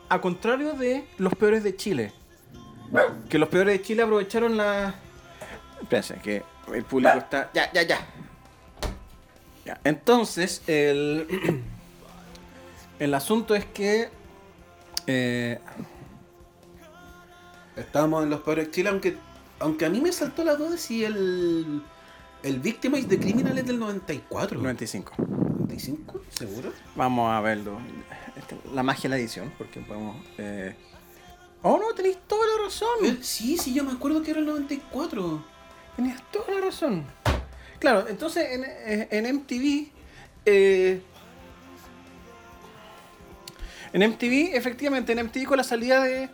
[0.10, 2.12] a contrario de los peores de Chile.
[3.30, 4.94] Que los peores de Chile aprovecharon la.
[5.82, 7.50] Espérense, que el público está.
[7.54, 8.00] Ya, ya, ya.
[9.66, 11.64] Ya, Entonces, el.
[13.00, 14.10] el asunto es que.
[15.08, 15.60] eh,
[17.76, 19.18] Estábamos en los peores Chile, aunque,
[19.60, 21.82] aunque a mí me saltó la duda si el,
[22.44, 24.60] el Victimize de Criminal es del 94.
[24.60, 25.14] 95.
[25.18, 26.22] ¿95?
[26.30, 26.72] ¿Seguro?
[26.96, 27.80] Vamos a verlo.
[28.36, 30.24] Este, La magia de la edición, porque podemos.
[30.38, 30.76] eh,
[31.63, 33.06] Oh, no, tenéis toda la razón.
[33.06, 35.43] Eh, Sí, sí, yo me acuerdo que era el 94.
[35.95, 37.06] Tenías toda la razón.
[37.80, 39.91] Claro, entonces en, eh, en MTV.
[40.45, 41.02] eh,
[43.93, 46.30] en MTV, efectivamente, en MTV con la salida de.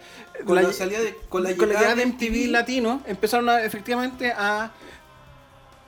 [0.46, 1.14] Con la, salida de.
[1.28, 4.72] Con la, con la llegada de MTV Latino, empezaron a, efectivamente a,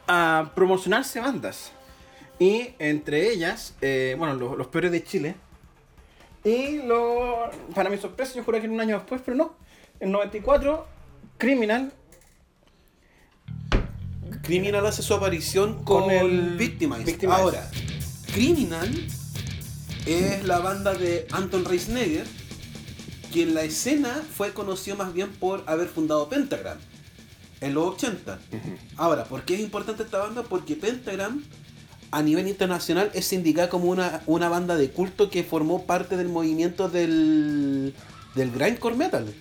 [0.08, 1.71] a promocionarse bandas.
[2.39, 5.36] Y entre ellas, eh, bueno, los, los peores de Chile.
[6.43, 9.56] Y lo, para mi sorpresa, yo juré que era un año después, pero no.
[9.99, 10.88] En 94,
[11.38, 11.93] Criminal
[14.41, 17.04] Criminal hace su aparición con, Con el Victimize.
[17.04, 17.39] Victimize.
[17.39, 17.69] Ahora,
[18.34, 18.89] Criminal
[20.06, 22.25] es la banda de Anton Reisneger,
[23.32, 26.77] que en la escena fue conocido más bien por haber fundado Pentagram
[27.60, 28.39] en los 80.
[28.97, 30.43] Ahora, ¿por qué es importante esta banda?
[30.43, 31.43] Porque Pentagram
[32.12, 36.28] a nivel internacional es indicada como una, una banda de culto que formó parte del
[36.30, 37.93] movimiento del,
[38.36, 39.34] del grindcore metal.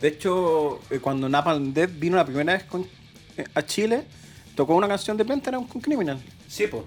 [0.00, 2.86] De hecho, eh, cuando Napalm Death vino la primera vez con-
[3.36, 4.04] eh, a Chile,
[4.56, 6.20] tocó una canción de Pentagram con Criminal.
[6.48, 6.84] Sí, po.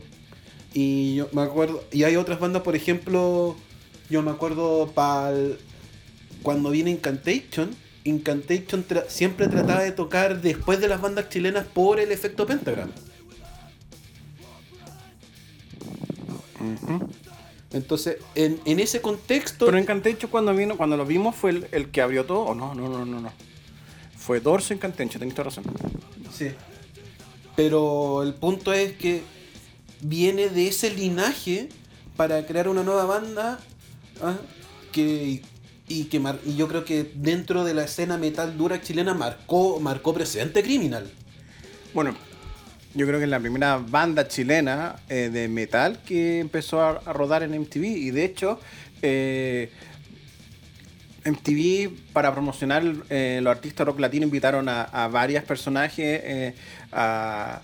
[0.74, 1.84] Y yo me acuerdo.
[1.94, 3.56] Y hay otras bandas, por ejemplo.
[4.10, 5.58] Yo me acuerdo pal,
[6.44, 7.74] cuando viene Incantation.
[8.04, 12.92] Incantation tra- siempre trataba de tocar después de las bandas chilenas por el efecto Pentagram.
[17.72, 19.66] Entonces, en, en ese contexto.
[19.66, 22.74] Pero Incantation cuando vino, cuando lo vimos fue el, el que abrió todo, o no,
[22.74, 23.32] no, no, no, no.
[24.18, 25.66] Fue Dorso Incantation, tenés toda razón.
[26.34, 26.52] Sí.
[27.56, 29.24] Pero el punto es que
[30.02, 31.70] viene de ese linaje
[32.16, 33.60] para crear una nueva banda
[34.22, 34.36] ¿ah?
[34.92, 35.42] que
[35.88, 39.80] y que mar- y yo creo que dentro de la escena metal dura chilena marcó
[39.80, 41.12] marcó precedente criminal.
[41.94, 42.16] Bueno,
[42.96, 47.14] yo creo que es la primera banda chilena eh, de metal que empezó a, a
[47.14, 47.84] rodar en MTV.
[47.84, 48.60] Y de hecho,
[49.02, 49.70] eh,
[51.26, 56.54] MTV para promocionar eh, los artistas rock latino invitaron a, a varios personajes
[56.92, 57.62] a,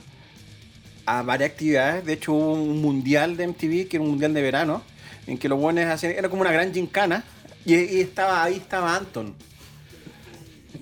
[1.06, 2.06] a varias actividades.
[2.06, 4.84] De hecho, hubo un mundial de MTV, que era un mundial de verano,
[5.28, 7.24] en que los buenos hacían, era como una gran gincana.
[7.65, 9.36] Y, y estaba ahí estaba Anton.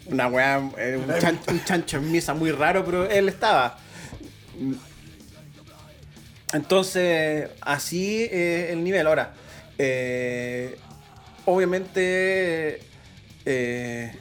[0.06, 0.74] Una weá, un,
[1.20, 3.78] chan- un chancho en misa muy raro, pero él estaba.
[6.54, 9.06] Entonces, así eh, el nivel.
[9.08, 9.34] Ahora,
[9.78, 10.78] eh,
[11.46, 12.82] obviamente
[13.46, 14.12] eh,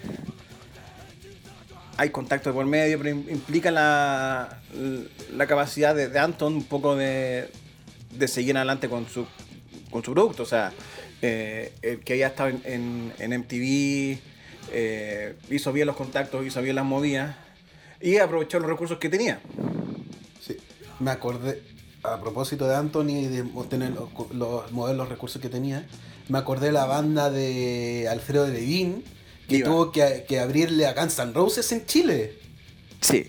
[1.96, 4.60] hay contacto por medio, pero im- implica la,
[5.34, 7.48] la capacidad de, Anton un poco de,
[8.10, 9.26] de seguir adelante con su,
[9.90, 10.42] con su producto.
[10.42, 10.72] O sea,
[11.22, 14.18] eh, el que haya estado en, en, en MTV,
[15.50, 17.34] hizo bien los contactos, hizo bien las movidas
[18.02, 19.40] y aprovechó los recursos que tenía.
[21.00, 21.62] Me acordé
[22.02, 25.86] a propósito de Anthony y de tener los, los- mover los recursos que tenía.
[26.28, 29.04] Me acordé de la banda de Alfredo de Levin
[29.48, 32.34] que tuvo que, que abrirle a Guns N' Roses en Chile.
[33.00, 33.28] Sí.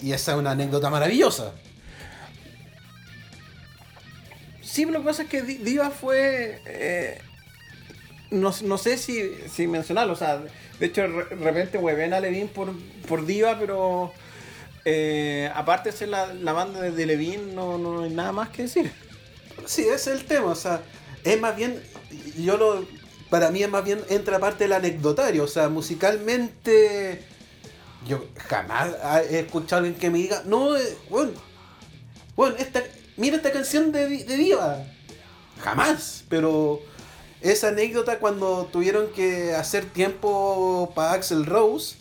[0.00, 1.52] Y esa es una anécdota maravillosa.
[4.62, 6.60] Sí, pero lo que pasa es que Di- Diva fue.
[6.66, 7.18] eh,
[8.30, 9.20] no, no sé si,
[9.52, 10.40] si mencionarlo, o sea,
[10.78, 12.72] de hecho, de repente hueven a Levin por,
[13.08, 14.12] por Diva, pero.
[14.84, 18.62] Eh, aparte de ser la, la banda de, Levin, no, no hay nada más que
[18.62, 18.92] decir.
[19.66, 20.46] Sí, ese es el tema.
[20.46, 20.82] O sea,
[21.24, 21.82] es más bien.
[22.38, 22.86] Yo lo.
[23.28, 25.44] Para mí es más bien entra parte del anecdotario.
[25.44, 27.24] O sea, musicalmente.
[28.06, 28.94] Yo jamás
[29.30, 30.42] he escuchado a alguien que me diga.
[30.46, 31.32] No, eh, bueno.
[32.34, 32.82] Bueno, esta,
[33.16, 34.84] mira esta canción de Diva.
[35.62, 36.24] Jamás.
[36.28, 36.80] Pero.
[37.42, 41.96] Esa anécdota cuando tuvieron que hacer tiempo para Axel Rose.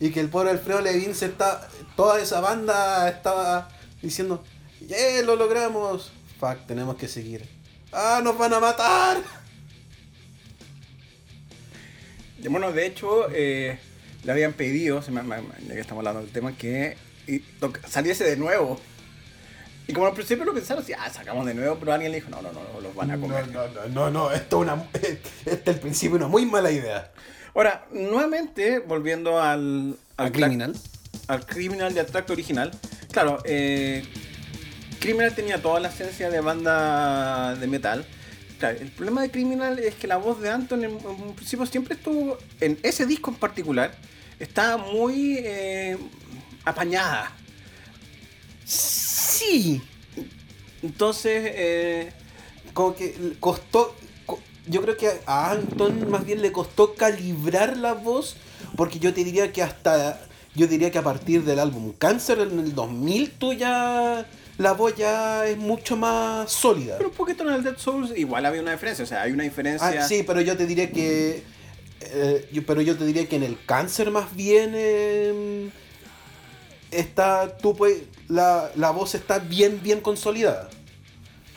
[0.00, 1.68] Y que el pobre Alfredo Levin se está.
[1.96, 3.68] Toda esa banda estaba
[4.02, 4.42] diciendo.
[4.80, 5.22] ¡Yeah!
[5.24, 6.12] Lo logramos.
[6.40, 7.48] Fuck, tenemos que seguir.
[7.92, 8.20] ¡Ah!
[8.22, 9.18] ¡Nos van a matar!
[12.42, 13.78] Y Bueno, de hecho, eh,
[14.24, 16.96] le habían pedido, se me- me- ya que estamos hablando del tema, que
[17.88, 18.78] saliese de nuevo.
[19.86, 22.30] Y como al principio lo pensaron, sí, ah, sacamos de nuevo, pero alguien le dijo,
[22.30, 23.48] no, no, no, no, los van a comer.
[23.48, 24.84] No, no, no, no, esto es una.
[24.94, 25.20] Este
[25.52, 27.12] es el principio una muy mala idea.
[27.54, 30.74] Ahora, nuevamente, volviendo al, Al Criminal.
[31.28, 32.70] Al criminal de Atracto original.
[33.12, 34.04] Claro, eh,
[35.00, 38.04] Criminal tenía toda la esencia de banda de metal.
[38.58, 41.94] Claro, el problema de Criminal es que la voz de Anton en, en principio siempre
[41.94, 43.94] estuvo, en ese disco en particular,
[44.38, 45.96] estaba muy eh,
[46.64, 47.32] apañada.
[48.64, 49.82] Sí.
[50.82, 52.12] Entonces, eh,
[52.72, 53.94] Como que costó.
[54.26, 58.36] co- Yo creo que a Anton más bien le costó calibrar la voz.
[58.76, 60.20] Porque yo te diría que hasta.
[60.54, 64.26] Yo diría que a partir del álbum Cáncer en el 2000 tú ya.
[64.56, 66.96] La voz ya es mucho más sólida.
[66.96, 69.02] pero un poquito en el Dead Souls igual había una diferencia.
[69.02, 69.88] O sea, hay una diferencia.
[70.04, 71.42] Ah, sí, pero yo te diría que.
[72.02, 74.70] eh, yo- pero yo te diría que en el cáncer más bien.
[74.74, 75.70] eh,
[76.90, 77.56] está.
[77.58, 78.02] Tú puedes.
[78.28, 80.70] La, la voz está bien, bien consolidada.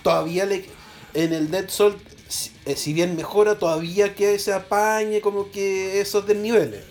[0.03, 0.65] Todavía le.
[1.13, 1.95] En el Dead Soul,
[2.27, 6.83] si, eh, si bien mejora, todavía que se apañe como que esos desniveles.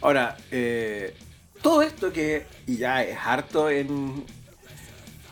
[0.00, 1.14] Ahora, eh,
[1.62, 4.24] todo esto que y ya es harto en,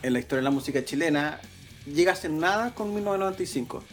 [0.01, 1.39] en la historia de la música chilena,
[1.85, 3.83] llega a ser nada con 1995.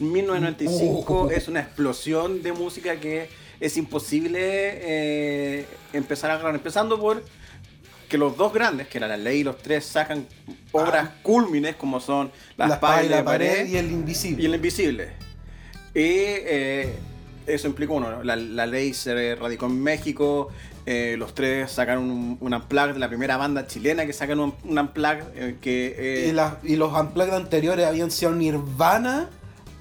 [0.00, 1.30] 1995 Uh.
[1.30, 3.28] es una explosión de música que
[3.60, 6.54] es imposible eh, empezar a agarrar.
[6.54, 7.22] Empezando por
[8.08, 10.26] que los dos grandes, que eran la ley y los tres, sacan
[10.72, 14.42] obras cúlmines como son La, espada y la, pared, y el invisible.
[14.42, 15.04] y el invisible.
[15.94, 16.94] Y eh,
[17.46, 18.22] eso implica uno, ¿no?
[18.22, 20.48] la, la ley se radicó en México,
[20.84, 22.54] eh, los tres sacaron un, un
[22.94, 24.78] de la primera banda chilena que sacan un, un
[25.34, 25.94] eh, que...
[25.98, 29.28] eh, y, las- y los unplugged anteriores habían sido Nirvana,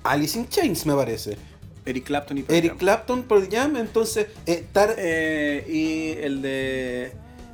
[0.03, 1.37] Alice in Chains, me parece.
[1.85, 2.77] Eric Clapton y Pearl Eric Jam.
[2.79, 4.27] Clapton, Pearl Jam, entonces
[4.97, 7.11] Eh, y el de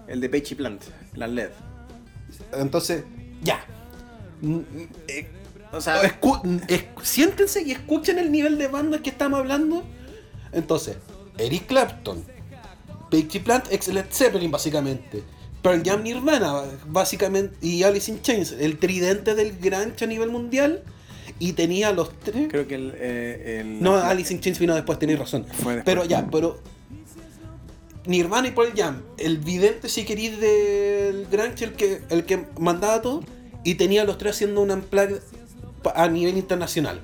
[0.07, 0.81] el de Peachy Plant,
[1.15, 1.49] la LED.
[2.53, 3.03] entonces
[3.41, 3.65] ya
[4.43, 4.59] Mm,
[5.73, 6.01] O sea,
[6.67, 9.83] es- siéntense y escuchen el nivel de banda que estamos hablando
[10.53, 10.97] entonces
[11.37, 12.23] Eric Clapton
[13.09, 15.23] Peachy Plant ex Led Zeppelin básicamente.
[15.61, 20.83] Pearl Jam Nirvana básicamente y Alice in Chains el tridente del grunge a nivel mundial.
[21.39, 22.47] Y tenía los tres.
[22.49, 22.93] Creo que el...
[22.95, 25.45] eh, el- no Alice in Chains vino después tenéis razón.
[25.51, 26.59] Fue pero ya pero
[28.05, 33.01] Nirvana y Pearl Jam, el vidente si queréis del grunge, el que, el que mandaba
[33.01, 33.23] todo,
[33.63, 35.19] y tenía los tres haciendo un unplugged
[35.95, 37.01] a nivel internacional.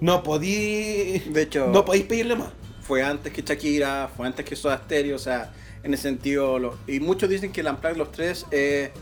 [0.00, 1.18] No podí.
[1.20, 2.50] De hecho- No podéis pedirle más.
[2.82, 7.00] fue antes que Shakira, fue antes que Soda Stereo, o sea, en ese sentido, y
[7.00, 8.92] muchos dicen que el Unplugged los tres eh,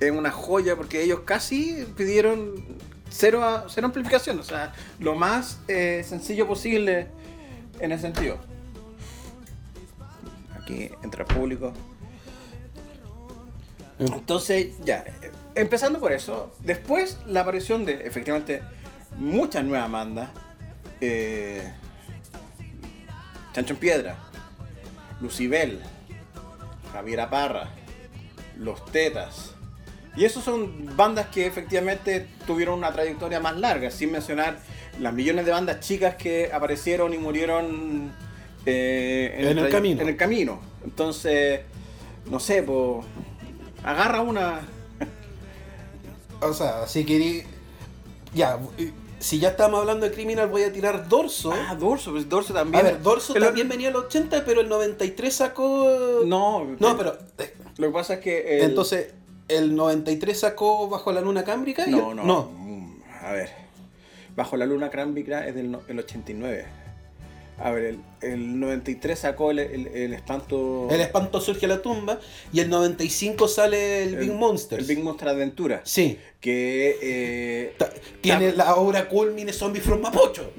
[0.00, 2.64] es una joya porque ellos casi pidieron
[3.10, 7.06] cero, a- cero amplificación, o sea, lo más eh, sencillo posible
[7.80, 8.36] en ese sentido.
[10.60, 11.72] Aquí entra el público.
[13.98, 15.04] Entonces, ya,
[15.54, 18.62] empezando por eso, después la aparición de efectivamente
[19.18, 20.30] muchas nuevas bandas.
[21.00, 21.72] eh,
[23.52, 24.16] Chancho en Piedra,
[25.20, 25.80] Lucibel,
[26.92, 27.70] Javiera Parra,
[28.56, 29.54] Los Tetas.
[30.16, 34.58] Y esos son bandas que efectivamente tuvieron una trayectoria más larga, sin mencionar
[35.00, 38.12] las millones de bandas chicas que aparecieron y murieron
[38.66, 40.02] eh, En el camino.
[40.02, 40.60] En el camino.
[40.84, 41.60] Entonces,
[42.26, 43.06] no sé, pues
[43.84, 44.60] agarra una.
[46.40, 47.44] O sea, si queréis.
[48.34, 48.58] Ya,
[49.18, 51.52] si ya estamos hablando de Criminal, voy a tirar Dorso.
[51.52, 52.84] Ah, Dorso, pues Dorso también.
[52.86, 56.22] a ver, Dorso también venía en el 80, pero el 93 sacó.
[56.24, 57.16] No, No, pero.
[57.78, 58.58] Lo que pasa es que.
[58.58, 59.12] el- Entonces,
[59.48, 61.84] ¿el 93 sacó Bajo la Luna Cámbrica?
[61.86, 62.50] y No, el- no.
[62.56, 63.50] Mm, A ver.
[64.36, 66.64] Bajo la luna Crámbica es del no- el 89.
[67.60, 70.88] A ver, el, el 93 sacó el, el- el espanto.
[70.90, 72.20] El espanto surge a la tumba
[72.52, 74.82] y el 95 sale el, Big Monsters.
[74.88, 75.80] El Big Monster Aventura.
[75.84, 76.18] Sí.
[76.40, 76.96] Que.
[77.02, 77.74] eh,
[78.20, 80.52] Tiene la obra culmine Zombie from Mapocho.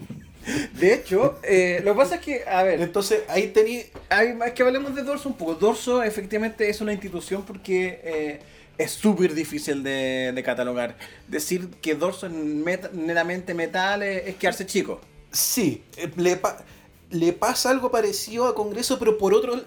[0.79, 3.81] De hecho, eh, lo que pasa es que, a ver, Entonces ahí tenía.
[3.81, 5.55] es que hablemos de Dorso un poco.
[5.55, 8.39] Dorso efectivamente es una institución porque eh,
[8.77, 10.97] es súper difícil de, de catalogar.
[11.27, 14.99] Decir que Dorso es meta- netamente metal es, es quedarse chico.
[15.31, 16.39] Sí, eh, le,
[17.11, 19.61] le pasa algo parecido a Congreso, pero por otro.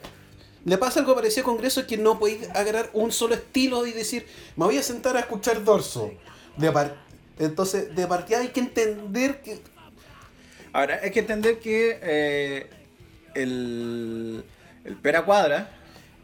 [0.64, 4.26] Le pasa algo parecido a Congreso que no podéis agarrar un solo estilo y decir,
[4.54, 6.12] me voy a sentar a escuchar Dorso.
[6.56, 6.96] De par-
[7.38, 9.58] Entonces, de partida hay que entender que.
[10.72, 12.70] Ahora, hay que entender que eh,
[13.34, 14.44] el,
[14.84, 15.70] el Pera Cuadra,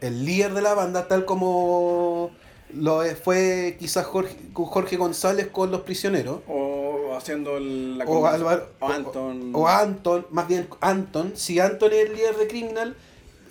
[0.01, 2.31] el líder de la banda, tal como
[2.73, 6.41] lo fue quizás Jorge, Jorge González con Los Prisioneros.
[6.47, 6.78] o
[7.19, 8.25] haciendo el- la O.
[8.25, 8.69] Álvaro.
[8.79, 9.51] O Anton.
[9.55, 11.33] O, o Anton, más bien Anton.
[11.35, 12.95] Si Anton es el líder de Criminal,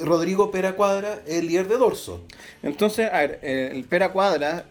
[0.00, 2.24] Rodrigo Pera Cuadra es el líder de Dorso.
[2.62, 4.64] Entonces, a ver, eh, el Pera Cuadra,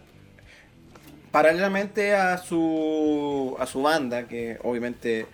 [1.30, 5.26] paralelamente a su, a su banda, que obviamente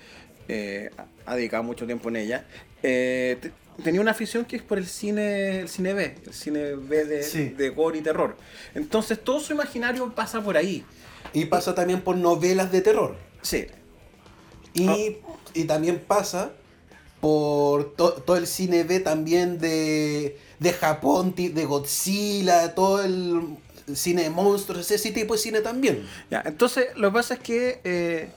[0.49, 0.91] eh,
[1.27, 2.45] ha dedicado mucho tiempo en ella,
[2.83, 3.53] eh, te-
[3.83, 7.23] tenía una afición que es por el cine, el cine B, el cine B de,
[7.23, 7.49] Sí.
[7.51, 8.37] de gore y terror.
[8.75, 10.85] Entonces, todo su imaginario pasa por ahí.
[11.33, 13.17] Y pasa también por novelas de terror.
[13.45, 13.67] Sí.
[14.75, 14.97] Y, Ah.
[15.55, 16.51] y también pasa
[17.21, 23.57] por to- todo el cine B también de, de Japón, de Godzilla, todo el
[23.95, 26.07] cine de monstruos, ese tipo de cine también.
[26.31, 28.29] Ya, entonces lo que pasa es que eh,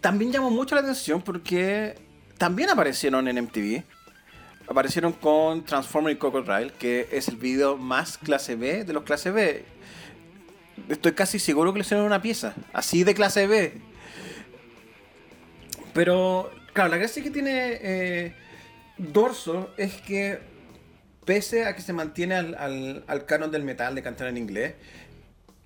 [0.00, 1.96] también llamó mucho la atención porque
[2.38, 3.84] también aparecieron en MTV.
[4.68, 9.30] Aparecieron con Transformer y Crocodile, que es el video más clase B de los clase
[9.30, 9.64] B.
[10.88, 13.80] Estoy casi seguro que le hicieron una pieza, así de clase B.
[15.96, 18.34] Pero, claro, la gracia que tiene eh,
[18.98, 20.38] Dorso es que,
[21.24, 24.74] pese a que se mantiene al, al, al canon del metal de cantar en inglés,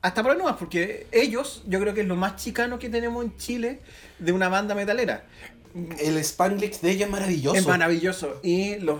[0.03, 3.23] hasta por ahí nomás, porque ellos, yo creo que es lo más chicano que tenemos
[3.25, 3.81] en Chile
[4.19, 5.25] de una banda metalera.
[5.99, 7.57] El Spanglish de ella es maravilloso.
[7.57, 8.41] Es maravilloso.
[8.43, 8.99] Y, los,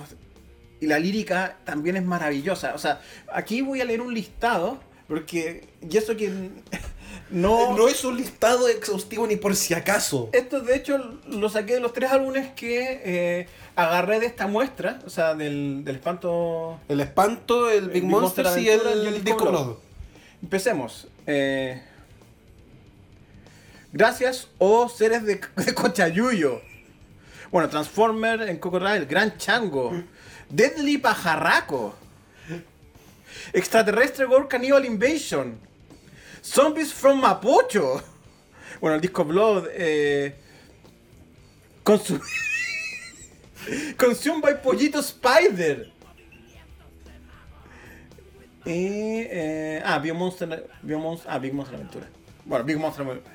[0.81, 2.75] y la lírica también es maravillosa.
[2.75, 3.01] O sea,
[3.33, 5.69] aquí voy a leer un listado, porque.
[5.89, 6.51] Y eso que.
[7.31, 7.77] No.
[7.77, 10.29] no es un listado exhaustivo ni por si acaso.
[10.33, 14.99] Esto, de hecho, lo saqué de los tres álbumes que eh, agarré de esta muestra,
[15.07, 16.81] o sea, del, del espanto.
[16.89, 19.77] El Espanto, el Big, Big Monster Monster y el, y el Disco Blood.
[20.43, 21.07] Empecemos.
[21.27, 21.83] Eh,
[23.93, 26.63] gracias, oh seres de, de Cochayuyo.
[27.51, 29.93] Bueno, Transformer en Crocodile, Gran Chango,
[30.49, 31.95] Deadly Pajarraco,
[33.53, 35.59] Extraterrestre World Cannibal Invasion,
[36.43, 38.03] Zombies from Mapocho.
[38.81, 40.35] Bueno, el disco Blood, eh,
[41.85, 42.21] Consum-
[43.97, 45.91] Consumed by Pollito Spider.
[48.65, 52.07] Y, eh, ah, Biomonster, Biomonster, ah, Big Monster Aventura.
[52.45, 53.33] Bueno, Big Monster Aventura.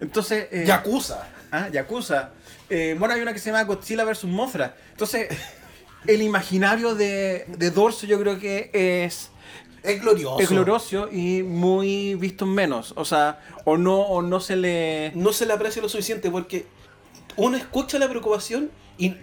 [0.00, 1.26] Entonces, eh, Yakuza.
[1.50, 2.30] Ah, Yakuza.
[2.70, 4.24] Eh, bueno, hay una que se llama Godzilla vs.
[4.24, 4.76] Mothra.
[4.90, 5.28] Entonces,
[6.06, 9.30] el imaginario de, de Dorso yo creo que es,
[9.82, 10.38] Es glorioso.
[10.38, 12.94] es glorioso y muy visto en menos.
[12.96, 15.12] O sea, o no, o no se le...
[15.14, 16.66] No se le aprecia lo suficiente porque
[17.36, 19.16] uno escucha la preocupación y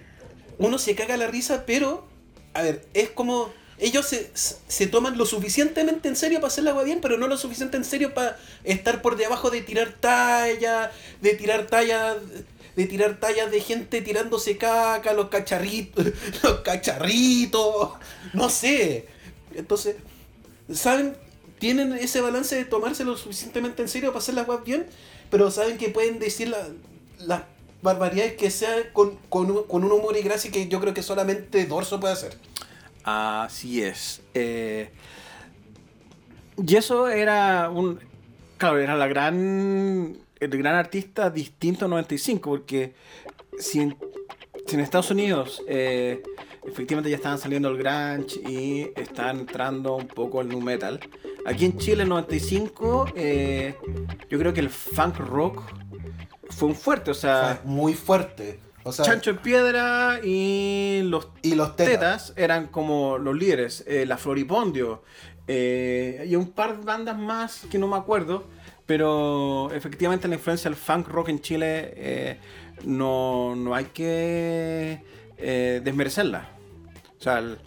[0.58, 2.06] uno se caga la risa, pero,
[2.54, 3.52] a ver, es como.
[3.82, 7.28] Ellos se, se toman lo suficientemente en serio para hacer la agua bien, pero no
[7.28, 10.92] lo suficiente en serio para estar por debajo de tirar talla,
[11.22, 12.18] de tirar talla,
[12.76, 16.08] de tirar tallas de gente tirándose caca, los cacharritos,
[16.44, 17.92] los cacharritos,
[18.34, 19.08] no sé.
[19.56, 19.96] Entonces,
[20.74, 21.16] saben,
[21.60, 24.86] tienen ese balance de tomarse lo suficientemente en serio para hacer las cosas bien,
[25.30, 26.68] pero saben que pueden decir la-
[27.20, 27.44] las
[27.82, 31.04] barbaridades que sea con, con, un- con un humor y gracia que yo creo que
[31.04, 32.38] solamente Dorso puede hacer.
[33.04, 34.22] Así es.
[34.34, 34.90] Eh,
[36.66, 38.00] y eso era un...
[38.58, 40.18] Claro, era la gran...
[40.40, 42.94] El gran artista distinto 95, porque
[43.60, 43.98] si en,
[44.66, 46.24] si en Estados Unidos eh,
[46.72, 51.00] efectivamente ya estaban saliendo el grunge y estaban entrando un poco el nu metal,
[51.46, 53.76] aquí en Chile el 95 eh,
[54.30, 55.62] yo creo que el funk rock
[56.50, 57.60] fue un fuerte, o sea...
[57.62, 58.60] Fue muy fuerte.
[58.84, 61.94] O sea, Chancho en Piedra y los y los tetas.
[61.94, 65.04] Tetas eran como los líderes, eh, la Floripondio
[65.48, 68.46] eh, y un par de bandas más que no me acuerdo,
[68.86, 72.38] pero efectivamente la influencia del funk rock en Chile eh,
[72.86, 75.02] no, no hay que
[75.38, 76.59] desmerecerla.
[77.20, 77.58] O sea, el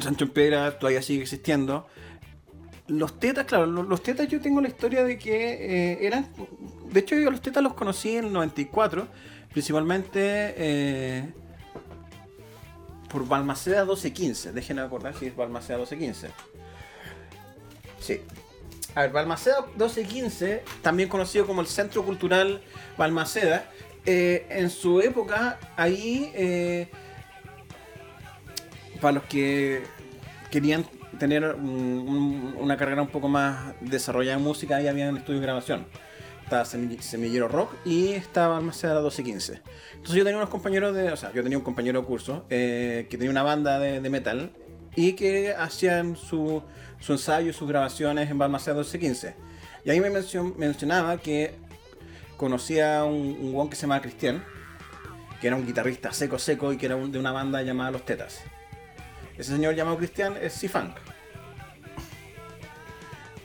[0.00, 1.86] Sancho en todavía sigue existiendo.
[2.86, 6.28] Los tetas, claro, lo- los tetas yo tengo la historia de que eh, eran...
[6.90, 9.06] De hecho yo los tetas los conocí en el 94,
[9.52, 10.18] principalmente
[10.56, 11.32] eh,
[13.08, 14.52] por Balmaceda 1215.
[14.52, 16.30] Déjenme acordar si es Balmaceda 1215.
[18.00, 18.20] Sí.
[18.96, 22.60] A ver, Balmaceda 1215, también conocido como el Centro Cultural
[22.98, 23.70] Balmaceda,
[24.04, 26.32] eh, en su época ahí,
[29.00, 29.82] para los que
[30.50, 30.84] querían
[31.18, 35.40] tener un- un- una carrera un poco más desarrollada en música, ahí había un estudio
[35.40, 35.86] de grabación.
[36.44, 39.60] Estaba Semi- Semillero Rock y estaba Balmaceda 1215.
[39.94, 43.06] Entonces yo tenía unos compañeros de, o sea, yo tenía un compañero de curso eh,
[43.08, 44.50] que tenía una banda de, de metal
[44.96, 46.62] y que hacían su,
[46.98, 49.34] su ensayo, sus grabaciones en Balmaceda 1215.
[49.84, 51.54] Y ahí me mencio- mencionaba que
[52.36, 54.42] conocía a un, un guan que se llamaba Cristian,
[55.40, 58.04] que era un guitarrista seco seco y que era un- de una banda llamada Los
[58.04, 58.40] Tetas.
[59.40, 60.96] Ese señor llamado Cristian es C-Funk.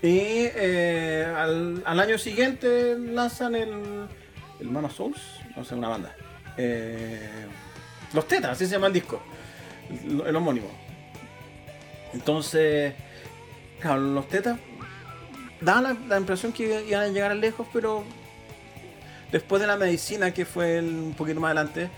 [0.02, 4.08] Y eh, al, al año siguiente lanzan el.
[4.60, 5.22] El Man Souls,
[5.56, 6.14] no sé, una banda.
[6.58, 7.46] Eh,
[8.14, 9.22] los Tetas, así se llama el disco.
[9.90, 10.68] El, homónimo.
[12.14, 12.94] Entonces,
[13.80, 14.60] claro, los Tetas
[15.62, 18.04] daban la, la impresión que iban a llegar lejos, pero
[19.32, 21.90] después de la medicina, que fue un poquito más adelante,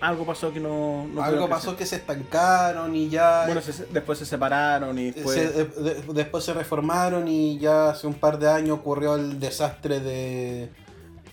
[0.00, 1.06] algo pasó que no.
[1.06, 3.44] no Algo pasó que se estancaron y ya.
[3.46, 5.36] Bueno, se- después se separaron y después.
[5.36, 9.38] se- de- de- después se reformaron y ya hace un par de años ocurrió el
[9.40, 10.70] desastre de.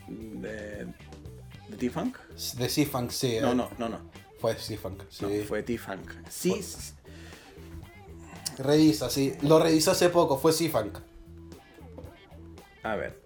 [0.07, 0.85] de,
[1.69, 2.17] de T-Funk.
[2.57, 3.37] de C-Funk, sí.
[3.41, 3.55] No, eh.
[3.55, 3.99] no, no, no.
[4.39, 5.25] Fue C-Funk, sí.
[5.25, 6.11] No, fue T-Funk.
[6.29, 6.97] Sí, Fue-
[8.63, 9.33] Revisa, sí.
[9.41, 10.97] Lo revisó hace poco, fue C-Funk.
[12.83, 13.21] a ver.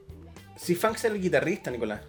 [0.65, 2.01] T-Funk es el guitarrista, Nicolás.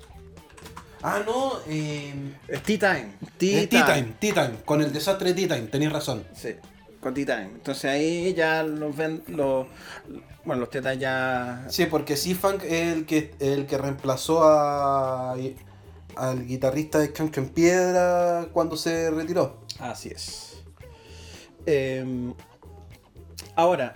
[1.02, 2.14] Ah, no, eh.
[2.46, 3.08] Es T-Time.
[3.36, 6.24] Tea Time, Tea Time, con el desastre de Tea Time, tenéis razón.
[6.32, 6.54] Sí,
[7.00, 7.50] con T-Time.
[7.54, 9.24] Entonces ahí ya los ven.
[9.26, 9.66] Los,
[10.44, 11.66] bueno, los tetas ya.
[11.68, 15.32] Sí, porque C-Funk es el que, el que reemplazó a,
[16.16, 19.60] al guitarrista de Canque en Piedra cuando se retiró.
[19.80, 20.62] Así es.
[21.66, 22.32] Eh,
[23.56, 23.94] ahora,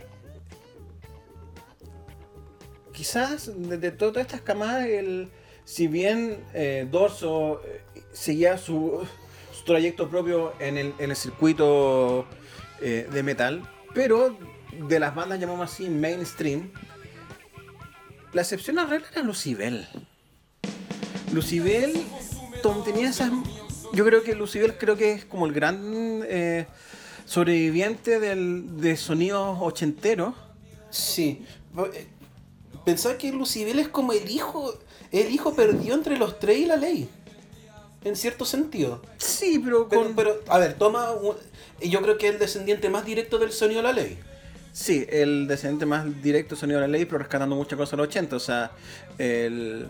[2.92, 5.30] quizás desde todas estas camadas, el,
[5.66, 9.04] si bien eh, Dorso eh, seguía su,
[9.52, 12.24] su trayecto propio en el, en el circuito
[12.80, 14.38] eh, de metal, pero
[14.88, 16.70] de las bandas llamamos así mainstream,
[18.32, 19.88] la excepción a la regla era Lucibel.
[21.32, 22.00] Lucibel
[22.84, 23.32] tenía esas.
[23.92, 26.24] Yo creo que Lucibel creo que es como el gran
[27.24, 30.34] sobreviviente del, de sonidos ochenteros.
[30.90, 31.44] Sí.
[32.84, 34.78] Pensaba que Lucibel es como el hijo,
[35.20, 37.08] el hijo perdido entre los tres y la ley.
[38.04, 39.02] En cierto sentido.
[39.18, 40.14] Sí, pero Pero, con.
[40.14, 41.12] pero, a ver, toma.
[41.12, 41.36] un-
[41.82, 44.18] yo creo que es el descendiente más directo del sonido de la ley.
[44.72, 47.96] Sí, el descendiente más directo de sonido de la ley, pero rescatando muchas cosas de
[47.98, 48.36] los 80.
[48.36, 48.70] O sea,
[49.18, 49.88] el.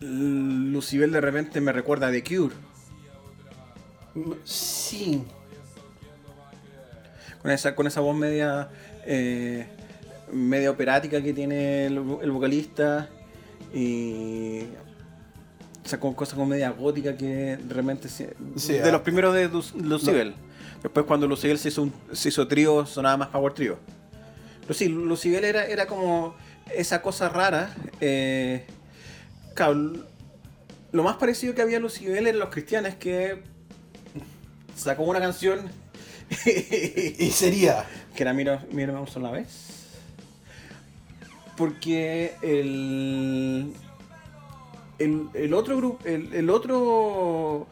[0.00, 2.54] el- Lucibel de repente me recuerda a The Cure.
[4.44, 5.24] Sí.
[7.42, 8.68] Con esa, con esa voz media.
[9.06, 9.66] eh,
[10.32, 13.08] media operática que tiene el, el vocalista.
[13.78, 14.64] Y.
[16.00, 17.58] Con cosas como media gótica que
[18.08, 18.92] se- Sí, de ah.
[18.92, 20.34] los primeros de Lu- Lucibel.
[20.82, 23.78] Después, cuando Lucibel se hizo, un- se hizo trío, sonaba más Power Trio.
[24.62, 26.34] Pero sí, Lucibel era, era como
[26.74, 27.72] esa cosa rara.
[28.00, 28.66] eh,
[29.54, 29.92] claro,
[30.90, 33.42] lo más parecido que había a Lucibel eran los cristianos que
[34.76, 35.60] sacó una canción
[36.44, 37.84] Y sería.
[38.16, 39.75] que era Mira, Mírame una sola vez.
[41.56, 43.72] Porque el,
[44.98, 47.66] el, el otro grupo, el, el otro...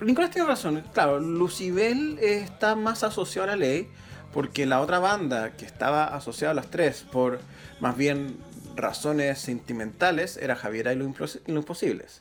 [0.00, 3.88] Nicolás tiene razón, claro, Lucibel está más asociado a la ley
[4.36, 7.40] porque la otra banda que estaba asociada a las tres por
[7.80, 8.36] más bien
[8.76, 12.20] razones sentimentales era Javiera y los Imposibles.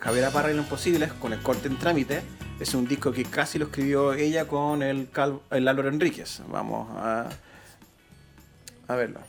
[0.00, 2.22] Javiera Parra y los Imposibles, con el corte en trámite,
[2.58, 5.08] es un disco que casi lo escribió ella con el,
[5.52, 6.42] el Álvaro Enríquez.
[6.48, 7.28] Vamos a,
[8.90, 9.20] a verlo.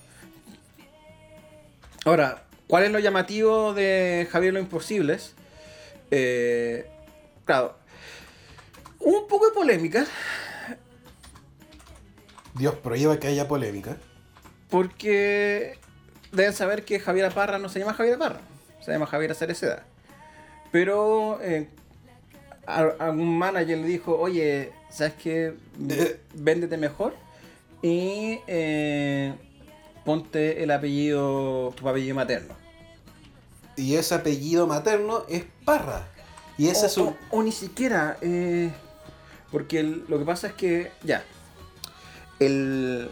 [2.05, 5.35] Ahora, ¿cuál es lo llamativo de Javier y los Imposibles?
[6.09, 6.89] Eh,
[7.45, 7.75] claro,
[8.99, 10.05] un poco de polémica,
[12.55, 13.97] Dios prohíba que haya polémica.
[14.69, 15.77] porque
[16.31, 18.41] deben saber que Javiera Parra no se llama Javiera Parra,
[18.81, 19.83] se llama Javiera Cereceda.
[20.71, 21.67] Pero eh,
[22.65, 25.53] algún manager le dijo, oye, ¿sabes qué?
[25.89, 26.19] Eh.
[26.33, 27.13] Véndete mejor
[27.81, 29.33] y eh,
[30.05, 32.55] ponte el apellido, tu apellido materno.
[33.75, 36.07] Y ese apellido materno es Parra.
[36.57, 37.07] Y ese o, es un.
[37.07, 38.71] o- o ni siquiera, eh,
[39.51, 41.23] porque el- lo que pasa es que, ya,
[42.39, 43.09] el,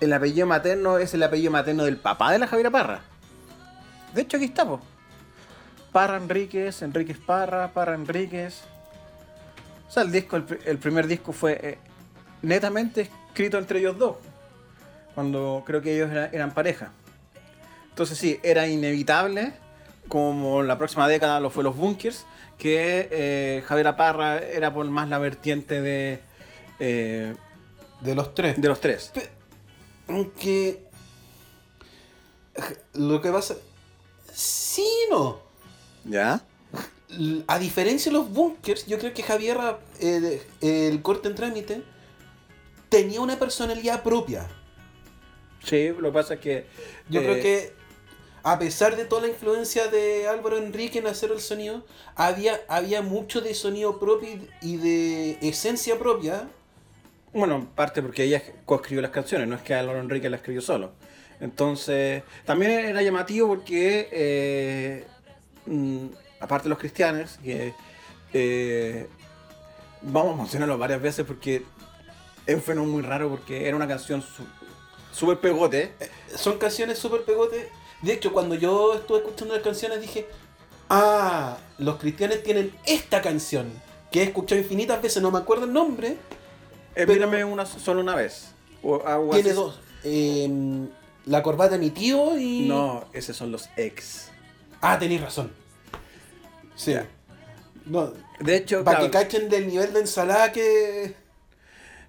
[0.00, 3.02] el apellido materno es el apellido materno del papá de la Javiera Parra.
[4.14, 4.80] De hecho, aquí estamos.
[5.92, 8.62] Parra Enríquez, Enríquez Parra, Parra Enríquez.
[9.88, 11.78] O sea, el disco, el, el primer disco fue eh,
[12.40, 14.16] netamente escrito entre ellos dos.
[15.14, 16.92] Cuando creo que ellos era- eran pareja.
[17.90, 19.52] Entonces sí, era inevitable,
[20.08, 22.24] como la próxima década lo fue los Bunkers,
[22.58, 26.20] que eh, Javier Parra era por más la vertiente de,
[26.78, 27.34] eh,
[28.00, 28.60] De los tres.
[28.60, 29.10] de los tres.
[29.14, 29.28] Pe-
[30.08, 30.82] Aunque.
[32.94, 33.54] Lo que pasa.
[34.32, 35.40] Sí, no.
[36.04, 36.42] ¿Ya?
[37.46, 39.58] A diferencia de los bunkers, yo creo que Javier,
[40.00, 41.82] eh, el corte en trámite,
[42.88, 44.48] tenía una personalidad propia.
[45.64, 46.66] Sí, lo que pasa es que...
[47.08, 47.72] Yo eh, creo que,
[48.42, 51.84] a pesar de toda la influencia de Álvaro Enrique en hacer el sonido,
[52.16, 56.48] había, había mucho de sonido propio y- de esencia propia
[57.32, 60.60] Bueno, en parte porque ella coescribió las canciones, no es que Álvaro Enrique las escribió
[60.60, 60.92] solo.
[61.40, 65.04] Entonces, también era llamativo porque, eh,
[65.66, 66.06] mm,
[66.40, 67.72] aparte de los cristianos, que
[68.32, 69.06] eh,
[70.02, 71.62] vamos a mencionarlo varias veces porque
[72.46, 74.44] es un fenómeno muy raro porque era una canción su-
[75.12, 75.92] súper pegote.
[76.34, 77.66] Son canciones súper pegotes.
[78.02, 80.26] De hecho, cuando yo estuve escuchando las canciones dije,
[80.90, 83.70] ah, los cristianos tienen esta canción,
[84.10, 86.08] que he escuchado infinitas veces, no me acuerdo el nombre.
[86.08, 86.16] Eh,
[87.06, 88.48] Pero- mírame una solo una vez.
[88.82, 88.98] O,
[89.32, 89.56] Tiene así.
[89.56, 89.80] dos.
[90.02, 90.50] Eh,
[91.26, 92.66] la corbata de mi tío y...
[92.66, 94.30] No, esos son los ex.
[94.80, 95.52] Ah, tenéis razón.
[96.74, 96.92] Sí.
[96.92, 97.06] Ya.
[97.86, 101.14] No, De hecho, para claro, que cachen del nivel de ensalada que...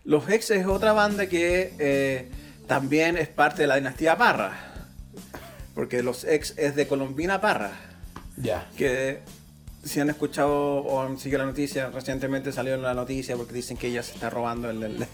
[0.03, 2.29] Los Ex es otra banda que eh,
[2.67, 4.71] también es parte de la dinastía Parra.
[5.75, 7.71] Porque los Ex es de Colombina Parra.
[8.37, 8.67] Ya.
[8.77, 9.19] Que
[9.83, 13.75] si han escuchado o han seguido la noticia, recientemente salió en la noticia porque dicen
[13.75, 15.07] que ella se está robando el, el-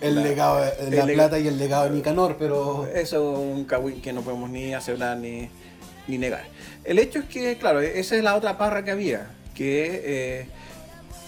[0.00, 2.86] El la- legado, de- la plata y el legado de Nicanor, pero...
[2.86, 5.48] Eso es un cagüín que no podemos ni asegurar ni,
[6.06, 6.44] ni negar.
[6.84, 9.26] El hecho es que, claro, esa es la otra parra que había.
[9.54, 10.46] Que eh,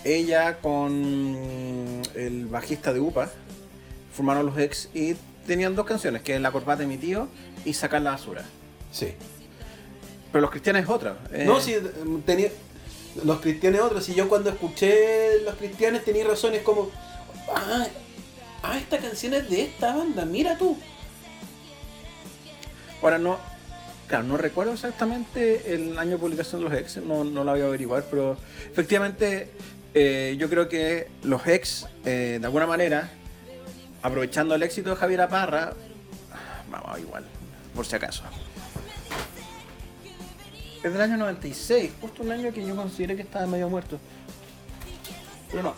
[0.04, 3.30] ella con el bajista de UPA
[4.14, 7.28] formaron los ex y tenían dos canciones, que es La corbata de mi tío
[7.64, 8.44] y Sacar la basura.
[8.92, 9.14] Sí.
[10.32, 11.18] Pero los cristianos es otra.
[11.32, 11.76] eh, No, sí,
[12.24, 12.50] tenía...
[13.24, 14.08] Los cristianos otros.
[14.10, 16.54] Y yo cuando escuché los cristianos tenía razón.
[16.54, 16.90] Es como...
[17.54, 17.86] Ah,
[18.62, 20.24] ah, esta canción es de esta banda.
[20.26, 20.76] Mira tú.
[23.02, 23.38] Ahora no,
[24.08, 27.60] claro, no recuerdo exactamente el año de publicación de los ex, no, no lo voy
[27.60, 28.36] a averiguar, pero
[28.68, 29.50] efectivamente
[29.94, 33.08] eh, yo creo que los ex, eh, de alguna manera,
[34.06, 35.72] aprovechando el éxito de Javier Parra,
[36.70, 37.24] vamos igual,
[37.74, 38.22] por si acaso.
[40.82, 43.98] Es del año 96, justo un año que yo consideré que estaba medio muerto.
[45.50, 45.74] Pero no.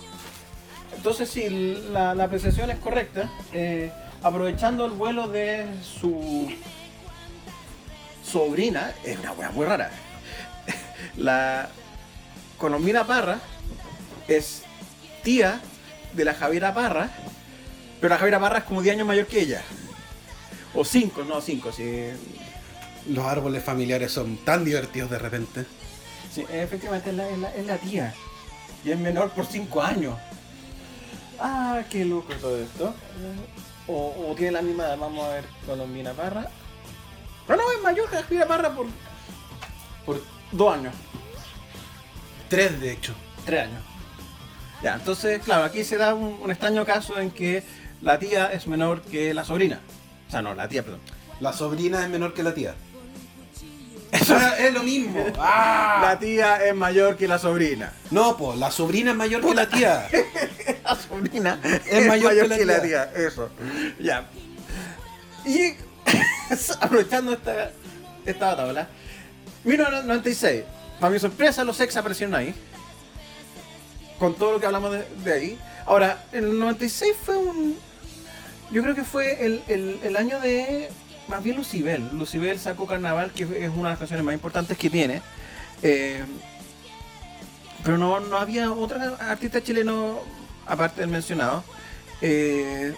[0.94, 1.48] Entonces, si
[1.90, 3.90] la, la apreciación es correcta, eh,
[4.22, 6.50] aprovechando el vuelo de su
[8.22, 9.90] sobrina, es una wea muy rara.
[11.16, 11.70] La
[12.58, 13.38] Colombina Parra
[14.26, 14.64] es
[15.22, 15.60] tía
[16.12, 17.10] de la Javiera Parra,
[18.01, 19.62] pero la Javiera Parra es como 10 años mayor que ella.
[20.74, 22.09] O 5, no 5, sí.
[23.09, 25.64] Los árboles familiares son tan divertidos de repente.
[26.32, 28.14] Sí, efectivamente es la, es la- es la tía.
[28.84, 30.14] Y es menor por 5 años.
[31.40, 32.94] Ah, qué loco todo esto.
[33.86, 36.46] O, o tiene la misma edad, vamos a ver, Colombina Parra.
[37.49, 38.86] No, no, es mayor que la Javiera Parra por
[40.05, 40.22] Por
[40.53, 40.94] 2 años.
[42.49, 43.14] tres, de hecho.
[43.46, 43.82] 3 años.
[44.82, 47.64] Ya, entonces, claro, aquí se da un, un extraño caso en que
[48.01, 49.80] la tía es menor que la sobrina.
[50.28, 51.01] O sea, no, la tía, perdón.
[51.40, 52.74] La sobrina es menor que la tía.
[54.12, 55.24] Eso es lo mismo.
[55.38, 56.01] Ah.
[56.03, 57.92] La tía es mayor que la sobrina.
[58.11, 60.09] No, pues la sobrina es mayor que la tía.
[60.84, 63.05] La sobrina Es mayor que la tía.
[63.14, 63.51] Eso.
[64.01, 64.26] Ya.
[65.44, 65.74] Y
[66.80, 67.72] aprovechando esta,
[68.24, 68.88] esta tabla,
[69.64, 70.64] 1996.
[70.99, 72.55] Para mi sorpresa, los ex aparecieron ahí.
[74.18, 75.59] Con todo lo que hablamos de, de ahí.
[75.84, 77.76] Ahora, el 96 fue un.
[78.70, 80.88] Yo creo que fue el, el- el año de.
[81.28, 82.08] Más bien Lucibel.
[82.12, 85.20] Lucibel sacó Carnaval, que es una de las canciones más importantes que tiene.
[85.82, 86.24] Eh,
[87.84, 90.20] pero no, no había otra artista chileno,
[90.66, 91.64] aparte del mencionado.
[92.22, 92.94] eh,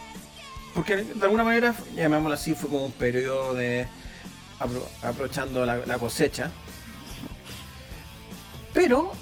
[0.75, 3.89] porque de alguna manera, llamémoslo así, fue como un periodo de
[4.61, 6.51] apro- aprovechando la, la cosecha.
[8.73, 9.13] Pero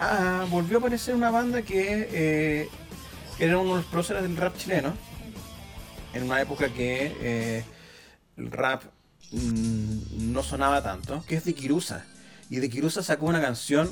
[0.00, 2.68] ah, volvió a aparecer una banda que eh,
[3.38, 4.94] era uno de los próceres del rap chileno.
[6.12, 7.64] En una época que eh,
[8.36, 8.82] el rap
[9.32, 12.04] mm, no sonaba tanto, que es de Kirusa.
[12.48, 13.90] Y de Kirusa sacó una canción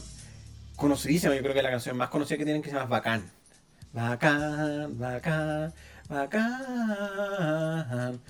[0.77, 3.31] conocidísima, yo creo que es la canción más conocida que tienen que se llama Bacán.
[3.93, 5.73] Bacán, bacán,
[6.09, 8.21] bacán.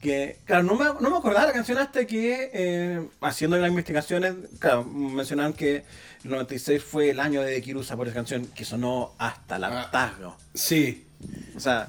[0.00, 4.34] Que, claro, no me, no me acordaba la canción hasta que, eh, haciendo las investigaciones,
[4.58, 5.84] claro, mencionaban que
[6.24, 9.82] el 96 fue el año de Kirusa por esa canción que sonó hasta el Ah.
[9.82, 10.36] hartazgo.
[10.54, 11.06] Sí.
[11.54, 11.88] O sea,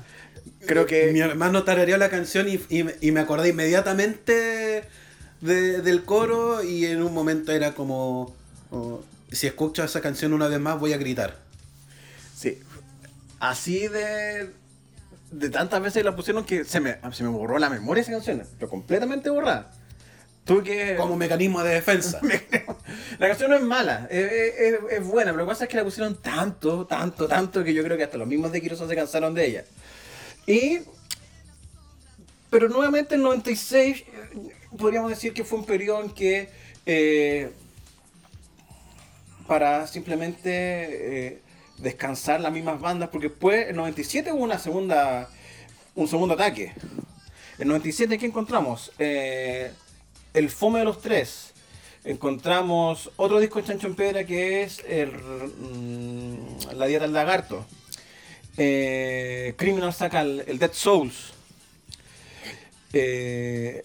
[0.65, 1.11] creo que...
[1.11, 4.83] Mi hermano tarareó la canción y, y me- y me acordé inmediatamente
[5.41, 8.35] de- del coro y en un momento era como...
[8.71, 11.37] oh, si escucho esa canción una vez más voy a gritar.
[12.35, 12.59] Sí.
[13.39, 14.49] Así de.
[15.31, 18.43] De tantas veces la pusieron que se me, se me borró la memoria esa canción.
[18.59, 19.71] Pero completamente borrada.
[20.43, 20.95] Tuve que.
[20.97, 22.19] Como mecanismo de defensa.
[23.19, 25.77] La canción no es mala, es, es- es buena, pero lo que pasa es que
[25.77, 28.95] la pusieron tanto, tanto, tanto que yo creo que hasta los mismos de Kirosa se
[28.95, 29.63] cansaron de ella.
[30.47, 30.79] Y.
[32.49, 34.05] Pero nuevamente el 96, eh,
[34.77, 36.49] podríamos decir que fue un periodo en que.
[36.85, 37.51] eh,
[39.51, 41.41] para simplemente eh,
[41.77, 45.29] descansar las mismas bandas, porque después en 97 hubo una segunda,
[45.93, 46.71] un segundo ataque.
[47.59, 48.93] En 97, ¿qué encontramos?
[48.97, 49.73] Eh,
[50.33, 51.51] el Fome de los Tres.
[52.05, 57.65] Encontramos otro disco de Chancho en Piedra que es mm, La Dieta del Lagarto.
[58.58, 61.34] Eh, Criminal saca el, Dead Souls.
[62.93, 63.84] Eh,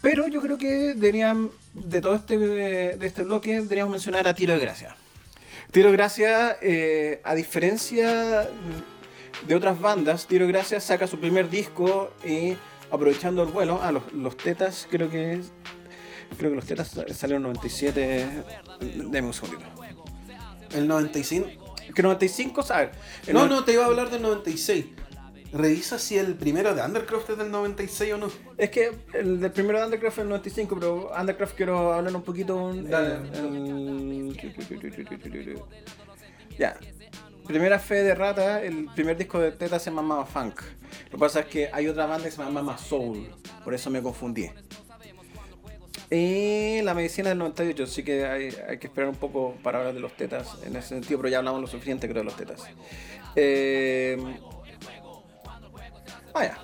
[0.00, 4.54] pero yo creo que deberían, de todo este, de este bloque, deberíamos mencionar a Tiro
[4.54, 4.96] de Gracia.
[5.72, 8.48] Tiro de Gracia, eh, a diferencia
[9.46, 12.56] de otras bandas, Tiro de Gracia saca su primer disco y
[12.90, 15.40] aprovechando el vuelo, a los, los tetas creo que
[16.38, 18.26] creo que los tetas salieron en 97,
[19.10, 19.64] deme un segundito.
[20.74, 21.65] El 95.
[21.94, 22.90] Que 95, ¿sabes?
[23.26, 24.86] El No, no- te iba a hablar del 96.
[25.52, 28.28] Revisa si el primero de Undercroft es del 96 o no.
[28.58, 32.22] Es que el del primero de Undercraft es el 95, pero Undercraft quiero hablar un
[32.22, 32.72] poquito.
[32.74, 33.14] eh, Dale.
[33.38, 34.36] el-
[36.58, 36.76] Ya.
[37.46, 40.60] Primera fe de rata, el primer disco de Teta se llama Mama Funk.
[41.04, 43.28] Lo que pasa es que hay otra banda que se llama Mama Soul,
[43.62, 44.50] por eso me confundí.
[46.10, 49.94] Y la medicina del 98, así que hay, hay que esperar un poco para hablar
[49.94, 52.64] de los tetas en ese sentido, pero ya hablamos lo suficiente creo de los tetas.
[53.34, 54.16] Eh,
[56.32, 56.58] Vaya.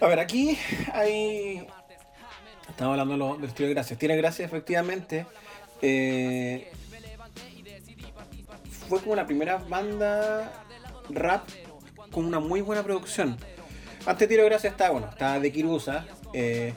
[0.00, 0.58] A ver, aquí
[0.92, 1.66] hay.
[2.68, 3.98] Estamos hablando de lo- del estilo de Gracias.
[3.98, 5.26] Tiene Gracias, efectivamente.
[5.82, 6.70] eh,
[8.88, 10.52] fue como la primera banda
[11.10, 11.48] rap
[12.10, 13.36] con una muy buena producción.
[14.06, 16.04] Antes de Tiro de Gracia estaba, bueno, estaba De Kirusa,
[16.34, 16.74] eh,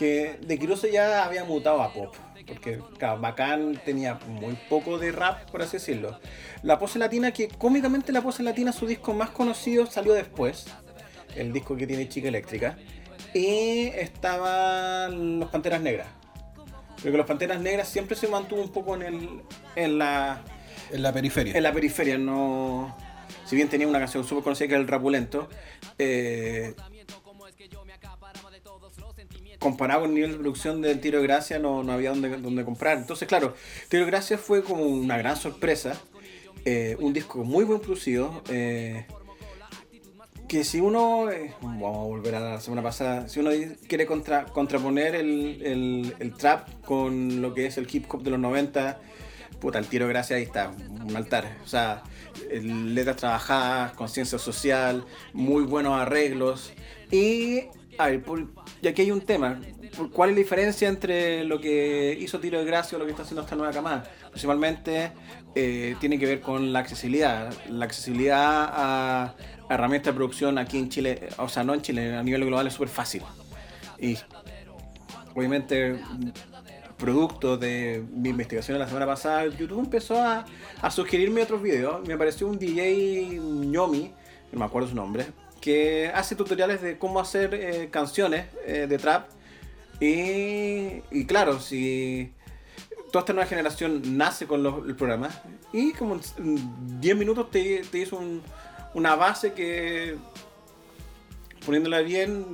[0.00, 2.16] que De Kirusa ya había mutado a pop.
[2.46, 6.18] Porque, claro, Bacán tenía muy poco de rap, por así decirlo.
[6.62, 10.66] La pose latina, que cómicamente la pose latina, su disco más conocido, salió después.
[11.36, 12.78] El disco que tiene Chica Eléctrica.
[13.34, 16.08] Y estaban los Panteras Negras.
[17.02, 19.42] Porque los Panteras Negras siempre se mantuvo un poco en, el,
[19.76, 20.42] en la
[20.90, 21.54] En la periferia.
[21.54, 22.96] en la periferia, no.
[23.44, 25.48] Si bien tenía una canción súper conocida que era el Rapulento,
[25.98, 26.74] eh,
[29.60, 32.64] comparado con el nivel de producción del Tiro de Gracia, no, no había donde, donde
[32.64, 32.98] comprar.
[32.98, 33.54] Entonces, claro,
[33.88, 36.00] Tiro de Gracia fue como una gran sorpresa.
[36.64, 38.42] eh, un disco muy buen producido.
[38.50, 39.06] eh,
[40.48, 43.50] que si uno, eh, vamos a volver a la semana pasada, si uno
[43.86, 48.40] quiere contra- contraponer el, el- trap con lo que es el hip hop de los
[48.40, 48.98] 90,
[49.60, 50.72] puta, el tiro de gracia ahí está,
[51.06, 51.56] un altar.
[51.64, 52.02] O sea,
[52.50, 56.72] letras trabajadas, conciencia social, muy buenos arreglos.
[57.12, 57.66] Y,
[57.98, 58.46] a ver, por-
[58.82, 59.60] y aquí hay un tema.
[59.96, 63.10] ¿Por- ¿Cuál es la diferencia entre lo que hizo Tiro de Gracia o lo que
[63.10, 64.04] está haciendo esta nueva camada?
[64.30, 65.12] Principalmente
[65.54, 67.52] eh, tiene que ver con la accesibilidad.
[67.68, 69.34] La accesibilidad a,
[69.68, 72.72] herramientas de producción aquí en Chile, o sea, no en Chile, a nivel global es
[72.74, 73.22] súper fácil.
[73.98, 74.16] Y
[75.34, 76.00] obviamente,
[76.96, 80.44] producto de mi investigación la semana pasada, YouTube empezó a,
[80.82, 82.06] a sugerirme otros videos.
[82.06, 84.12] Me apareció un DJ Ñomi,
[84.52, 85.26] no me acuerdo su nombre,
[85.60, 89.28] que hace tutoriales de cómo hacer eh, canciones eh, de trap.
[90.00, 92.32] Y, y claro, si
[93.12, 95.28] toda esta nueva generación nace con los, el programa
[95.72, 98.42] y como en 10 minutos te, te hizo un-
[98.94, 100.16] una base que
[101.66, 102.44] poniéndola bien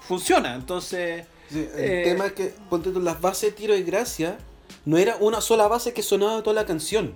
[0.00, 0.54] funciona.
[0.54, 4.38] Entonces, Sí, el eh, tema es que, ponte las bases de tiro de gracia
[4.84, 7.14] no era una sola base que sonaba toda la canción.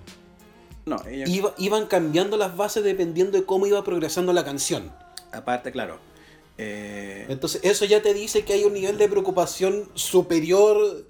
[0.85, 4.91] No, ella- Iba- iban cambiando las bases dependiendo de cómo iba progresando la canción.
[5.31, 5.99] aparte, claro.
[6.57, 11.05] eh, Entonces, eso ya te dice que hay un nivel de preocupación superior.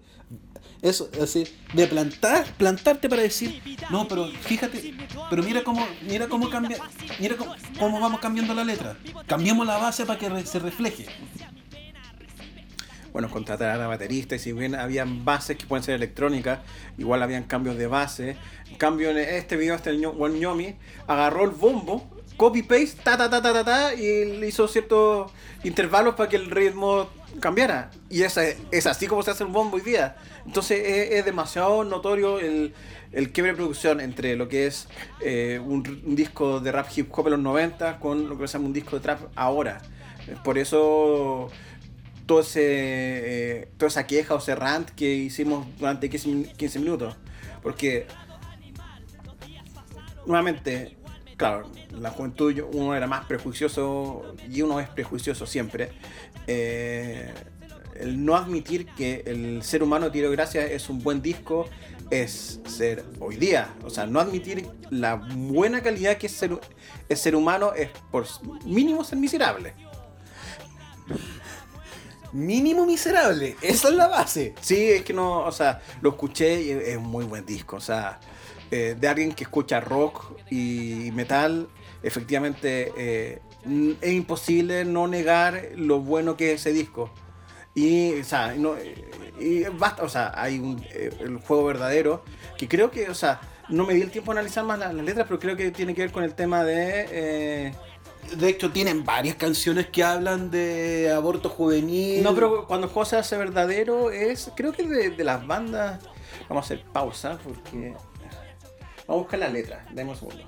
[0.81, 3.59] Eso, así, de plantar, plantarte para decir,
[3.89, 4.93] no, pero fíjate,
[5.31, 6.77] pero mira cómo, mira cómo cambia,
[7.19, 8.95] mira cómo, cómo vamos cambiando la letra.
[9.25, 11.05] Cambiamos la base para que re- se refleje.
[13.15, 16.59] Bueno, contratar a bateristas, y si bien habían bases que pueden ser electrónicas,
[16.97, 18.35] igual habían cambios de base.
[18.69, 20.75] En cambio, en este video, este buen ñomi
[21.07, 22.05] agarró el bombo,
[22.35, 25.31] copy-paste, ta, ta, ta, ta, ta, ta, y hizo ciertos
[25.63, 27.07] intervalos para que el ritmo
[27.39, 27.89] cambiara.
[28.09, 30.17] Y esa, es así como se hace un bombo hoy día.
[30.45, 32.73] Entonces es, es demasiado notorio el,
[33.13, 34.89] el quiebre de producción entre lo que es
[35.21, 38.57] eh, un, un disco de rap hip hop de los 90 con lo que se
[38.57, 39.81] llama un disco de trap ahora.
[40.43, 41.49] Por eso
[42.25, 46.79] todo ese, eh, toda esa queja o ese rant que hicimos durante 15, min- 15
[46.79, 47.15] minutos.
[47.61, 48.07] Porque,
[50.25, 50.95] nuevamente,
[51.37, 55.91] claro, la juventud uno era más prejuicioso y uno es prejuicioso siempre.
[56.47, 57.33] Eh,
[57.99, 61.67] el no admitir que el ser humano Tiro de Gracia es un buen disco
[62.11, 63.73] es ser hoy día.
[63.83, 66.59] O sea, no admitir la buena calidad que es ser,
[67.09, 68.25] es ser humano es por
[68.65, 69.73] mínimo ser miserable.
[72.35, 74.53] Mínimo miserable, esa es la base.
[74.59, 77.79] Sí, es que no, o sea, lo escuché y es un muy buen disco, o
[77.79, 78.19] sea,
[78.71, 81.69] eh, de alguien que escucha rock y metal,
[82.03, 83.39] efectivamente eh,
[84.01, 87.09] es imposible no negar lo bueno que es ese disco.
[87.73, 88.75] Y, o sea, no,
[89.39, 91.11] y basta, o sea, hay un, eh,
[91.47, 92.25] juego verdadero,
[92.57, 95.25] que creo que, o sea, no me di el tiempo de analizar más las letras,
[95.25, 97.73] pero creo que tiene que ver con el tema de...
[98.37, 102.23] De hecho, tienen varias canciones que hablan de aborto juvenil.
[102.23, 105.99] No, pero cuando el juego se hace verdadero es, creo que de, de las bandas,
[106.49, 107.93] vamos a hacer pausa porque
[109.07, 110.43] vamos a buscar la letra, dame un segundo.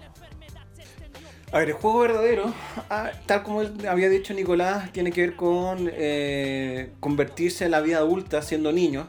[1.52, 2.54] A ver, el juego verdadero,
[2.90, 8.00] ah, tal como había dicho Nicolás, tiene que ver con eh, convertirse en la vida
[8.00, 9.08] adulta siendo niño.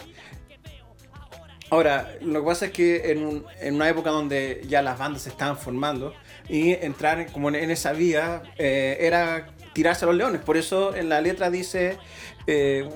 [1.71, 5.23] Ahora, lo que pasa es que en, un- en una época donde ya las bandas
[5.23, 6.15] se estaban formando
[6.49, 10.41] y entrar en- como en, esa vía eh, era tirarse a los leones.
[10.41, 11.99] Por eso en la letra dice...
[12.47, 12.89] eh,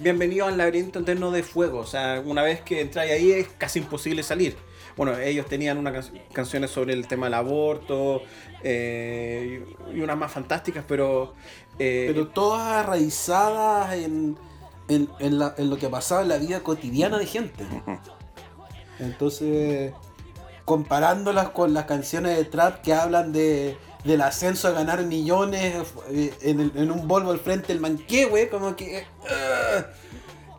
[0.00, 1.80] Bienvenido al laberinto eterno de fuego.
[1.80, 4.56] O sea, una vez que entráis ahí es casi imposible salir.
[4.96, 8.22] Bueno, ellos tenían unas can- canciones sobre el tema del aborto
[8.62, 11.34] eh, y, y unas más fantásticas, pero...
[11.80, 14.38] eh, Pero todas arraizadas en,
[14.86, 17.64] en, en la- en lo que pasaba en la vida cotidiana de gente.
[19.00, 19.92] Entonces,
[20.64, 26.34] comparándolas con las canciones de trap que hablan de, del ascenso a ganar millones eh,
[26.42, 29.06] en, un Volvo al frente del manquehue, como que...
[29.22, 29.84] ugh.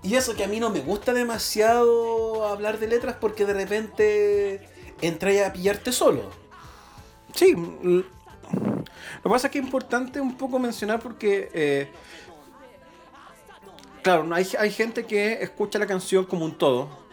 [0.03, 4.69] y eso que a mí no me gusta demasiado hablar de letras porque de repente
[5.01, 6.29] entra a pillarte solo.
[7.33, 8.05] Sí, l-
[8.53, 11.91] lo que pasa es que es importante un poco mencionar porque, eh,
[14.03, 17.04] claro, hay, hay gente que escucha la canción como un todo.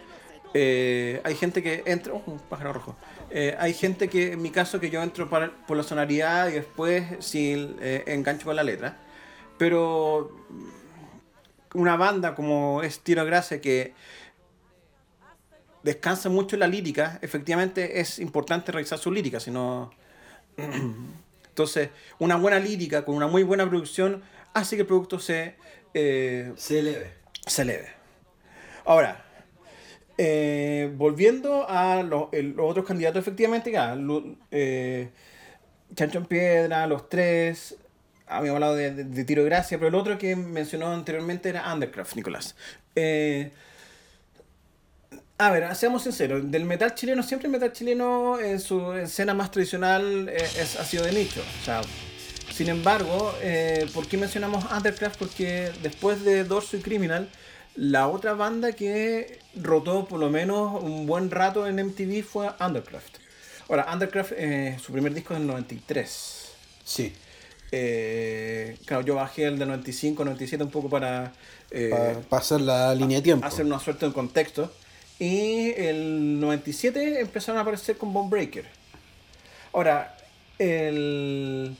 [0.54, 2.96] Eh, hay gente que entra, oh, un pájaro rojo.
[3.30, 7.04] Eh, hay gente que, en mi caso, que yo entro por la sonoridad y después
[7.20, 8.98] si eh, engancho con la letra.
[9.58, 10.46] Pero
[11.74, 13.94] una banda como es Tiro Gracia que
[15.82, 19.90] descansa mucho en la lírica, efectivamente es importante revisar su lírica, si no...
[21.48, 24.22] Entonces, una buena lírica con una muy buena producción
[24.54, 25.56] hace que el producto se,
[25.92, 27.12] Se eleve.
[27.46, 27.88] se eleve.
[28.86, 29.22] Ahora,
[30.24, 33.98] eh, volviendo a los, otros candidatos, efectivamente, ya,
[34.52, 35.10] eh,
[35.96, 37.74] Chancho en Piedra, los tres,
[38.28, 42.54] habíamos hablado de, Tiro de Gracia, pero el otro que mencionó anteriormente era Undercraft, Nicolás.
[42.94, 43.50] Eh,
[45.38, 49.50] a ver, seamos sinceros, del metal chileno, siempre el metal chileno en su escena más
[49.50, 51.42] tradicional eh, es, ha sido de nicho.
[52.52, 53.34] Sin embargo,
[53.92, 55.18] ¿por qué mencionamos Undercraft?
[55.18, 57.28] Porque después de Dorso y Criminal,
[57.74, 63.16] la otra banda que rotó por lo menos un buen rato en MTV fue Undercraft.
[63.68, 66.52] Ahora, Undercraft, eh, su primer disco es del 93.
[66.84, 67.12] Sí.
[67.70, 71.32] Eh, claro, yo bajé el del 95, 97 un poco para...
[71.70, 73.46] eh, Para pasar la línea de tiempo.
[73.46, 74.70] hacer una suerte de contexto.
[75.18, 78.66] Y el 97 empezaron a aparecer con Bomb Breaker.
[79.72, 80.16] Ahora,
[80.58, 81.74] el.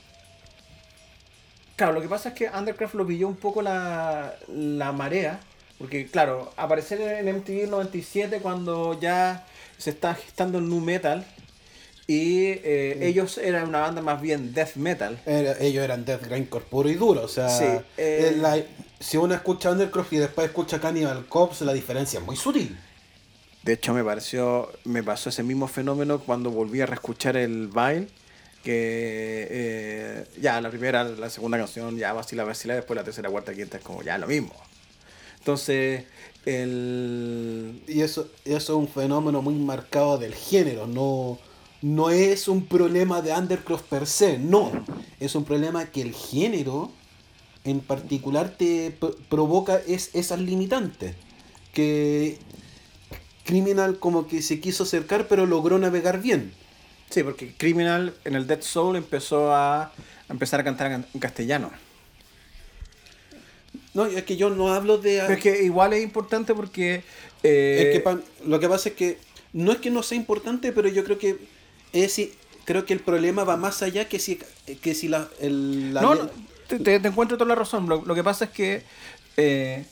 [1.75, 5.39] Claro, lo que pasa es que Undercraft lo pilló un poco la, la marea.
[5.83, 9.45] Porque, claro, aparecer en MTV el 97 cuando ya
[9.77, 11.25] se está gestando el nu metal.
[12.07, 15.19] Y eh, ellos eran una banda más bien death metal.
[15.25, 17.65] Era- ellos eran Death Grindcore puro y duro, o sea, Sí,
[17.97, 18.63] eh, la-
[19.01, 22.77] si uno escucha Undercroft y después escucha Cannibal Corpse, la diferencia es muy sutil.
[23.63, 28.07] De hecho, me pareció, me pasó ese mismo fenómeno cuando volví a reescuchar el Vine,
[28.63, 33.53] que eh, ya la primera, la segunda canción, ya vacila, vacila, después la tercera, cuarta,
[33.53, 34.53] quinta es como ya lo mismo.
[35.43, 36.05] Entonces,
[36.45, 37.81] el...
[37.85, 41.37] Y eso, eso es un fenómeno muy marcado del género, no,
[41.81, 44.71] no es un problema de Undercroft per se, no,
[45.19, 46.91] es un problema que el género
[47.65, 51.13] en particular te provoca es, esas limitantes,
[51.73, 52.37] que
[53.43, 56.53] Criminal como que se quiso acercar pero logró navegar bien.
[57.09, 59.91] Sí, porque Criminal en el Dead Soul empezó a, a
[60.29, 61.69] empezar a cantar en castellano.
[63.93, 65.19] No, es que yo no hablo de...
[65.21, 67.03] Pero es que igual es importante porque...
[67.43, 69.17] eh, Es que pa- lo que pasa es que
[69.53, 71.37] no es que no sea importante, pero yo creo que
[71.93, 72.19] es
[72.65, 74.39] creo que el problema va más allá que si
[74.81, 76.29] que si la, el, la no, no,
[76.67, 77.87] te, te- te encuentro toda la razón.
[77.87, 78.81] Lo, lo que pasa es que
[79.37, 79.85] eh,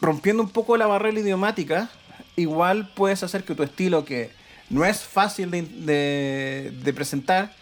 [0.00, 1.90] rompiendo un poco la barrera idiomática,
[2.36, 4.30] igual puedes hacer que tu estilo, que
[4.70, 7.54] no es fácil de, de- de presentar,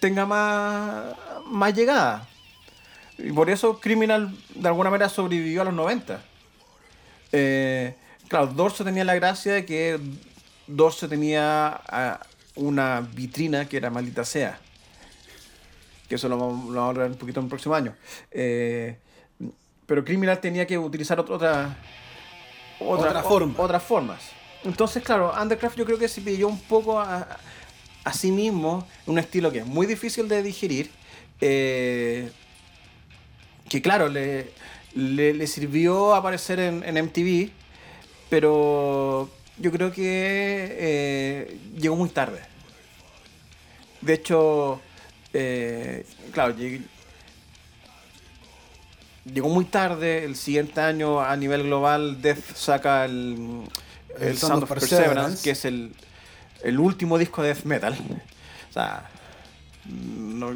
[0.00, 1.14] tenga más,
[1.46, 2.28] más llegada.
[3.18, 6.22] Y por eso Criminal de alguna manera sobrevivió a los 90.
[7.32, 7.94] Eh,
[8.28, 9.98] claro, Dorso tenía la gracia de que
[10.66, 12.20] Dorso tenía ah,
[12.54, 14.58] una vitrina que era maldita sea
[16.08, 17.92] que eso lo vamos, lo vamos a hablar un poquito en el próximo año.
[18.30, 18.96] Eh,
[19.86, 21.76] pero Criminal tenía que utilizar otra, otra,
[22.78, 23.54] otra- Otra o- forma.
[23.58, 24.20] otras formas.
[24.62, 27.26] Entonces, claro, Undercraft yo creo que se pilló un poco a,
[28.04, 30.90] a sí mismo un estilo que es muy difícil de digerir.
[31.40, 32.30] eh,
[33.68, 34.50] que claro, le,
[34.94, 37.50] le, le sirvió aparecer en, en MTV,
[38.28, 42.40] pero yo creo que eh, llegó muy tarde.
[44.00, 44.80] De hecho,
[45.32, 46.54] eh, claro,
[49.24, 50.24] llegó muy tarde.
[50.24, 53.62] El siguiente año, a nivel global, Death saca el,
[54.20, 55.94] el Sound of Perseverance, que es el,
[56.62, 57.96] el último disco de death metal.
[58.70, 59.08] O sea,
[59.86, 60.54] no,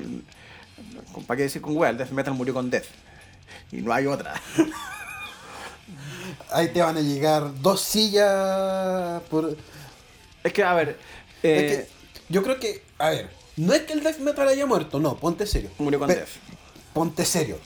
[1.16, 1.90] no- ¿para qué decir con wea?
[1.90, 2.86] El death metal murió con Death.
[3.72, 4.34] Y no hay otra.
[6.52, 9.56] Ahí te van a llegar dos sillas por...
[10.42, 10.98] Es que, a ver,
[11.42, 14.66] Es eh, que yo creo que, a ver, no es que el death metal haya
[14.66, 15.70] muerto, no, ponte serio.
[15.78, 16.28] murió con Pe- Death.
[16.94, 17.58] Ponte serio.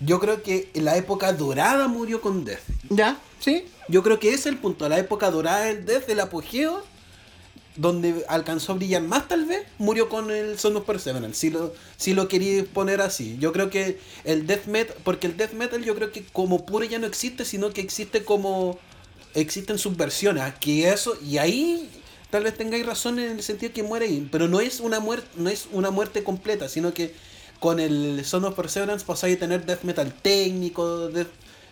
[0.00, 2.62] Yo creo que en la época dorada murió con Death.
[2.88, 3.18] ¿Ya?
[3.38, 3.66] ¿Sí?
[3.88, 4.88] Yo creo que ese es el punto.
[4.88, 6.84] La época dorada del Death, el apogeo,
[7.76, 11.38] donde alcanzó a brillar más tal vez, murió con el Son of Perseverance.
[11.38, 13.36] Si lo, si lo quería poner así.
[13.38, 16.84] Yo creo que el Death Metal, porque el Death Metal yo creo que como puro
[16.84, 18.78] ya no existe, sino que existe como...
[19.34, 20.44] Existen sus versiones.
[20.44, 21.90] Aquí eso, y ahí
[22.30, 24.26] tal vez tengáis razón en el sentido que muere ahí.
[24.32, 27.14] Pero no es una muerte, no es una muerte completa, sino que
[27.60, 31.10] con el Son of Perseverance pasáis a tener Death Metal técnico,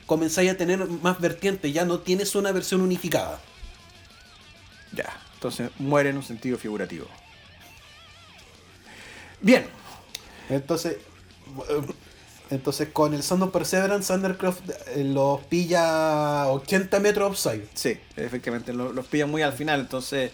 [0.07, 3.40] comenzáis a tener más vertientes, ya no tienes una versión unificada.
[4.92, 5.23] Ya.
[5.45, 7.05] Entonces muere en un sentido figurativo.
[9.42, 9.66] Bien.
[10.49, 10.97] Entonces,
[12.49, 14.61] entonces con el Son of Perseverance, Undercroft
[14.95, 17.66] eh, los pilla 80 metros offside.
[17.74, 20.30] Sí, efectivamente, lo- los pillan muy al final, entonces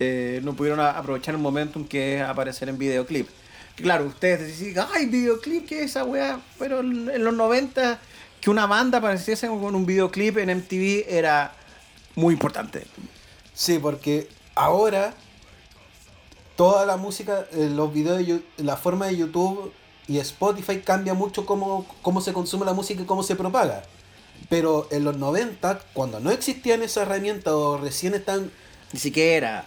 [0.00, 3.28] eh, no pudieron a- aprovechar el momentum que es aparecer en videoclip.
[3.74, 6.40] Claro, ustedes dicen, ay, videoclip, ¿qué es esa weá?
[6.58, 7.98] Pero en los 90,
[8.40, 11.52] que una banda apareciese con un videoclip en MTV era
[12.14, 12.86] muy importante.
[13.52, 15.14] Sí, porque ahora
[16.56, 19.72] toda la música, eh, los videos, de la forma de YouTube
[20.08, 23.82] y Spotify cambia mucho cómo, cómo se consume la música y cómo se propaga.
[24.48, 28.50] Pero en los 90, cuando no existían esas herramientas o recién están
[28.92, 29.64] Ni siquiera,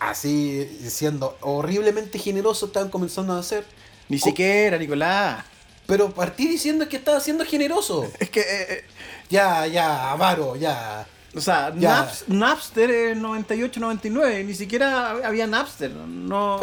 [0.00, 3.64] así siendo horriblemente generosos, estaban comenzando a hacer.
[4.08, 5.44] ni siquiera, Nicolás.
[5.86, 8.06] Pero partí diciendo que estaba siendo generoso.
[8.18, 8.84] Es que, eh, eh,
[9.30, 11.06] Ya, ya, Avaro, ya.
[11.36, 11.70] O sea.
[11.74, 16.60] Naps- Napster en 98, 99, ni siquiera había Napster, no...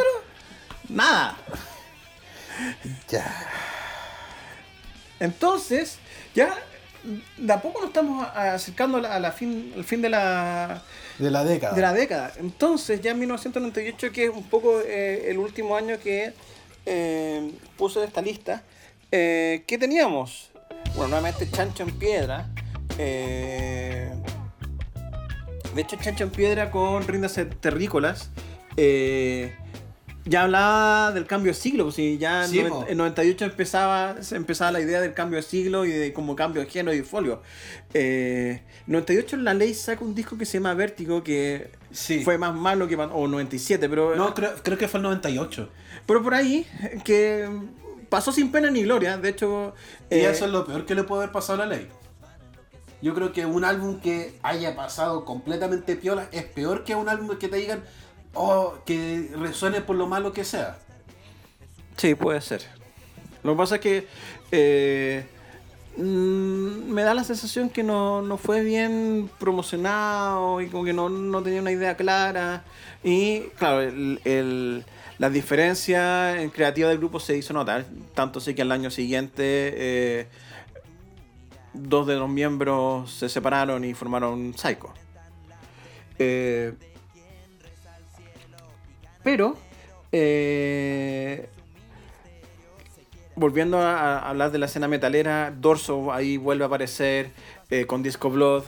[0.89, 1.37] Nada.
[3.09, 3.49] Ya.
[5.19, 5.97] Entonces,
[6.35, 6.53] ya
[7.37, 10.81] de a poco nos estamos acercando a la- a la fin, al fin de la,
[11.19, 11.75] De la década.
[11.75, 12.31] de la década.
[12.37, 16.33] Entonces, ya en 1998, que es un poco eh, el último año que
[16.85, 18.63] eh, puse esta lista,
[19.11, 20.49] eh, ¿qué teníamos?
[20.95, 22.47] Bueno, nuevamente Chancho en Piedra.
[22.97, 24.12] eh,
[25.75, 28.29] de hecho, Chancho en Piedra con Rindas Terrícolas.
[28.77, 29.55] eh,
[30.25, 32.85] ya hablaba del cambio de siglo, pues sí, ya en, Sí, po.
[32.87, 36.69] en 98 empezaba, empezaba la idea del cambio de siglo y de como cambio de
[36.69, 37.41] género y folio.
[37.93, 42.23] Eh, 98 la ley saca un disco que se llama Vértigo, que Sí.
[42.23, 42.95] fue más malo que...
[42.95, 44.15] O 97, pero...
[44.15, 45.69] No, creo, creo que fue el 98.
[46.05, 46.65] Pero por ahí,
[47.03, 47.45] que
[48.07, 49.75] pasó sin pena ni gloria, de hecho...
[50.09, 51.89] Y eh, eso es lo peor que le puede haber pasado a la ley.
[53.03, 57.37] Yo creo que un álbum que haya pasado completamente piola es peor que un álbum
[57.37, 57.83] que te digan,
[58.33, 60.77] oh, que resuene por lo malo que sea.
[61.97, 62.61] Sí, puede ser.
[63.43, 64.07] Lo que pasa es que
[64.51, 65.25] eh,
[65.97, 71.09] mm, me da la sensación que no, no fue bien promocionado y como que no,
[71.09, 72.63] no tenía una idea clara.
[73.03, 74.85] Y claro, el, el-
[75.19, 77.85] la diferencia en creativa del grupo se hizo notar.
[78.15, 80.27] Tanto sí que al año siguiente eh,
[81.73, 84.93] dos de los miembros se separaron y formaron Psycho.
[86.19, 86.73] Eh,
[89.23, 89.57] pero,
[90.11, 91.49] eh,
[93.35, 97.31] volviendo a, a hablar de la escena metalera, Dorso ahí vuelve a aparecer
[97.69, 98.63] eh, con Disco Blood.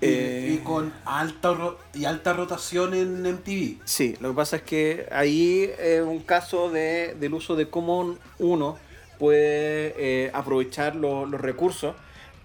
[0.00, 3.78] Y- y, con alta ro- y alta rotación en MTV.
[3.86, 8.16] Sí, lo que pasa es que ahí es un caso de, del uso de cómo
[8.38, 8.76] uno
[9.18, 11.94] puede eh, aprovechar lo- los recursos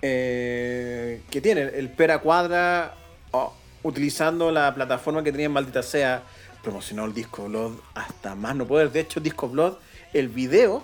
[0.02, 1.62] eh, que tiene.
[1.62, 2.96] El Pera Cuadra,
[3.32, 6.24] oh, utilizando la plataforma que tenía en Maldita Sea,
[6.64, 8.92] promocionó el Disco Blood hasta más no poder.
[8.92, 9.76] De hecho, Disco Blood,
[10.14, 10.84] el video,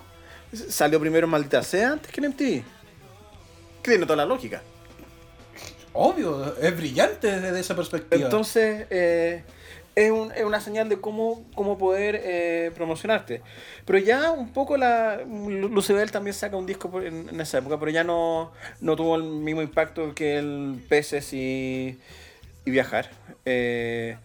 [0.69, 2.63] salió primero en Maldita Sea antes que en MTV.
[3.81, 4.61] Que tiene toda la lógica.
[5.93, 8.25] Obvio, es brillante desde esa perspectiva.
[8.25, 9.43] Entonces, eh,
[9.95, 13.41] es, un- es una señal de cómo, cómo poder eh, promocionarte.
[13.85, 17.91] Pero ya un poco la Lu- Lucibel también saca un disco en esa época, pero
[17.91, 21.99] ya no, no tuvo el mismo impacto que el Peces y,
[22.65, 23.09] y Viajar.
[23.45, 24.17] Eh,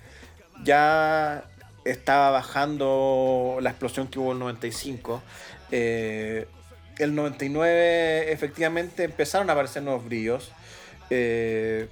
[0.65, 1.45] ya
[1.85, 5.23] estaba bajando la explosión que hubo en el 95.
[5.71, 6.47] Eh,
[6.99, 10.53] el 99 efectivamente empezaron a aparecer nuevos brillos.
[11.11, 11.89] Eh,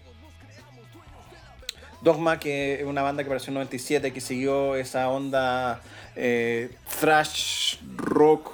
[2.00, 5.80] Dogma, que es una banda que apareció en el 97, que siguió esa onda
[6.16, 6.70] eh,
[7.00, 8.50] thrash, rock,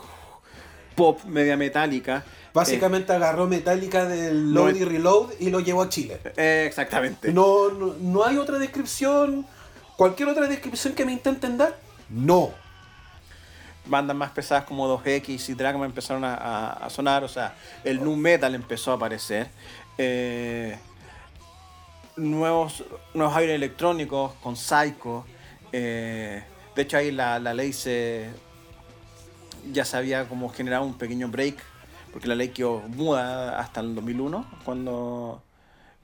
[0.95, 2.25] pop, media metálica.
[2.55, 6.21] Básicamente agarró Metallica del Load y Reload y lo llevó a Chile.
[6.37, 7.33] Eh, exactamente.
[7.33, 9.45] No, no, no hay otra descripción.
[9.97, 11.77] Cualquier otra descripción que me intenten dar,
[12.09, 12.51] no.
[13.87, 18.03] Bandas más pesadas como 2X y Dragma empezaron a, a- a sonar, o sea, el
[18.03, 19.49] nu metal empezó a aparecer.
[19.99, 20.79] Eh,
[22.17, 25.25] nuevos, nuevos aires electrónicos con Psycho.
[25.73, 26.43] De
[26.77, 28.31] hecho, ahí la, la, ley se
[29.73, 31.57] ya se había como generado un pequeño break,
[32.13, 35.43] porque la ley quedó muda hasta el 2001, cuando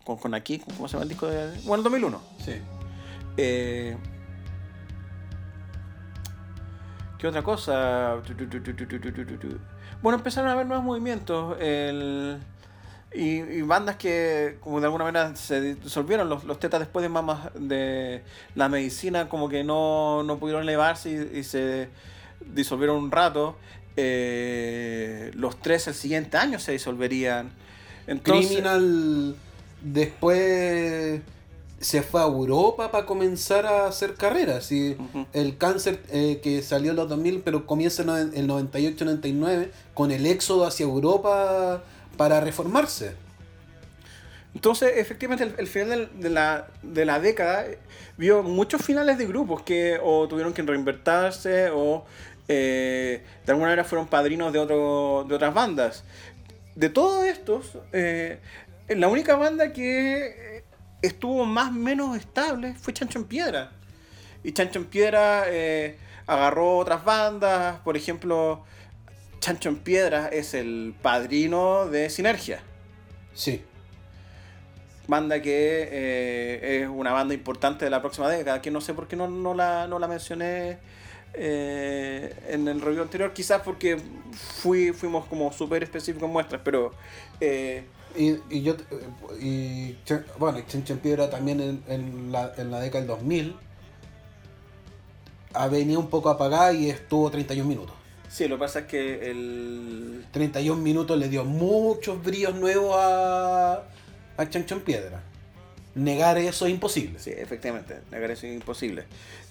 [0.05, 1.27] con, con aquí, ¿cómo se llama el disco?
[1.27, 2.23] De, bueno, el 2001.
[2.45, 2.53] Sí.
[3.37, 3.97] Eh,
[7.19, 8.17] ¿Qué otra cosa?
[10.03, 11.57] Bueno, empezaron a haber nuevos movimientos.
[11.61, 12.39] El,
[13.13, 16.29] y, y bandas que, como de alguna manera, se disolvieron.
[16.29, 18.23] Los, los tetas después de mamas de
[18.55, 21.89] la medicina, como que no, no pudieron elevarse y, y se
[22.55, 23.57] disolvieron un rato.
[23.97, 27.51] Eh, los tres el siguiente año se disolverían.
[28.07, 29.37] Entonces, Criminal
[29.83, 31.21] después
[31.81, 34.71] se fue a Europa para comenzar a hacer carreras.
[34.71, 34.97] Y
[35.33, 40.27] el cáncer eh, que salió en los 2000, pero comienza en el 98-99 con el
[40.27, 41.83] éxodo hacia Europa
[42.21, 43.15] para reformarse.
[44.55, 47.79] Entonces, efectivamente, el, final de, la, de la década eh,
[48.19, 52.05] vio muchos finales de grupos que o tuvieron que reinvertirse o
[52.47, 56.05] eh, de alguna manera fueron padrinos de, otro, de otras bandas.
[56.75, 58.39] De todos estos, eh,
[58.89, 60.27] la única banda que
[60.59, 60.65] eh,
[61.01, 63.73] estuvo más o menos estable fue Chancho en Piedra.
[64.45, 65.47] Y Chancho en Piedra
[66.27, 68.63] agarró otras bandas, por ejemplo,
[69.41, 72.63] Chancho en Piedra es el padrino de Sinergia
[73.35, 73.63] Sí.
[75.09, 79.09] banda que eh, es una banda importante de la próxima década, que no sé por
[79.09, 80.79] qué no, no la, no la mencioné
[81.35, 83.99] eh, en el review anterior, quizás porque
[84.33, 86.93] fui, fuimos como súper específicos en muestras, pero
[87.41, 87.85] eh,
[88.17, 88.75] Y, y yo,
[89.41, 89.97] y,
[90.39, 93.57] bueno, y Chenchen Piedra también en, en la, en la década del 2000
[95.55, 97.95] ah, venía un poco apagada y estuvo 31 minutos.
[98.31, 100.25] Sí, lo que pasa es que el...
[100.31, 103.83] 31 minutos le dio muchos brillos nuevos a,
[104.37, 105.23] a Chancho en Piedra.
[105.95, 107.19] Negar eso es imposible.
[107.19, 109.05] Sí, efectivamente, negar eso es imposible.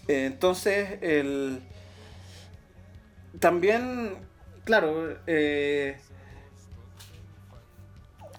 [0.07, 1.59] Eh, entonces, el...
[3.39, 4.15] También,
[4.63, 5.97] claro, eh,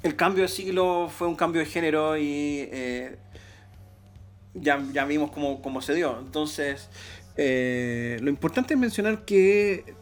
[0.03, 3.17] el cambio de siglo fue un cambio de género y eh,
[4.55, 6.19] ya, ya vimos cómo, cómo se dio.
[6.19, 6.89] Entonces,
[7.37, 9.95] eh, lo importante es mencionar que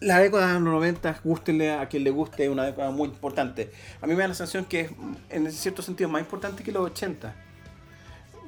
[0.00, 3.70] la década de los 90, gústele a quien le guste, es una década muy importante.
[4.00, 4.90] A mí me da la sensación que es,
[5.30, 7.34] en cierto sentido, más importante que los 80.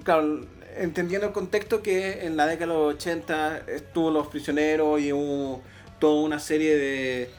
[0.05, 0.47] Claro,
[0.77, 5.63] entendiendo el contexto que en la década de los 80 estuvo Los Prisioneros y hubo
[5.99, 7.31] toda una serie de,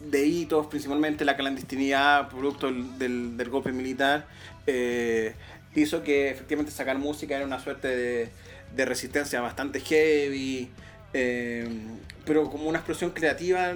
[0.00, 4.26] de hitos, principalmente la clandestinidad, producto del, golpe militar,
[4.66, 5.34] eh,
[5.74, 8.28] hizo que efectivamente sacar música era una suerte de,
[8.76, 10.70] de resistencia bastante heavy,
[11.12, 11.68] eh,
[12.30, 13.72] pero como una explosión creativa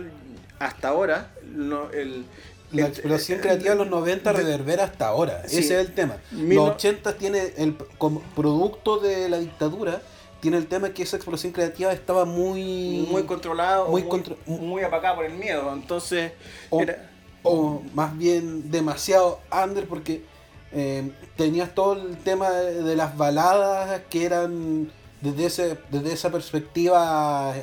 [0.61, 1.33] hasta ahora.
[1.45, 2.25] no, el,
[2.71, 5.43] La explosión el- creativa de los 90 reverbera hasta ahora.
[5.49, 5.59] Sí.
[5.59, 6.19] Ese es el tema.
[6.31, 10.01] Mil Los no- 80 tiene el como producto de la dictadura
[10.41, 14.83] tiene el tema que esa explosión creativa estaba muy muy controlado, muy muy, contro- muy,
[14.85, 15.73] apagado por el miedo.
[15.73, 16.31] Entonces,
[16.71, 17.11] o, era-
[17.43, 20.23] o más bien demasiado under porque
[20.71, 24.91] eh, tenías todo el tema de, de las baladas que eran
[25.23, 27.55] desde ese desde esa perspectiva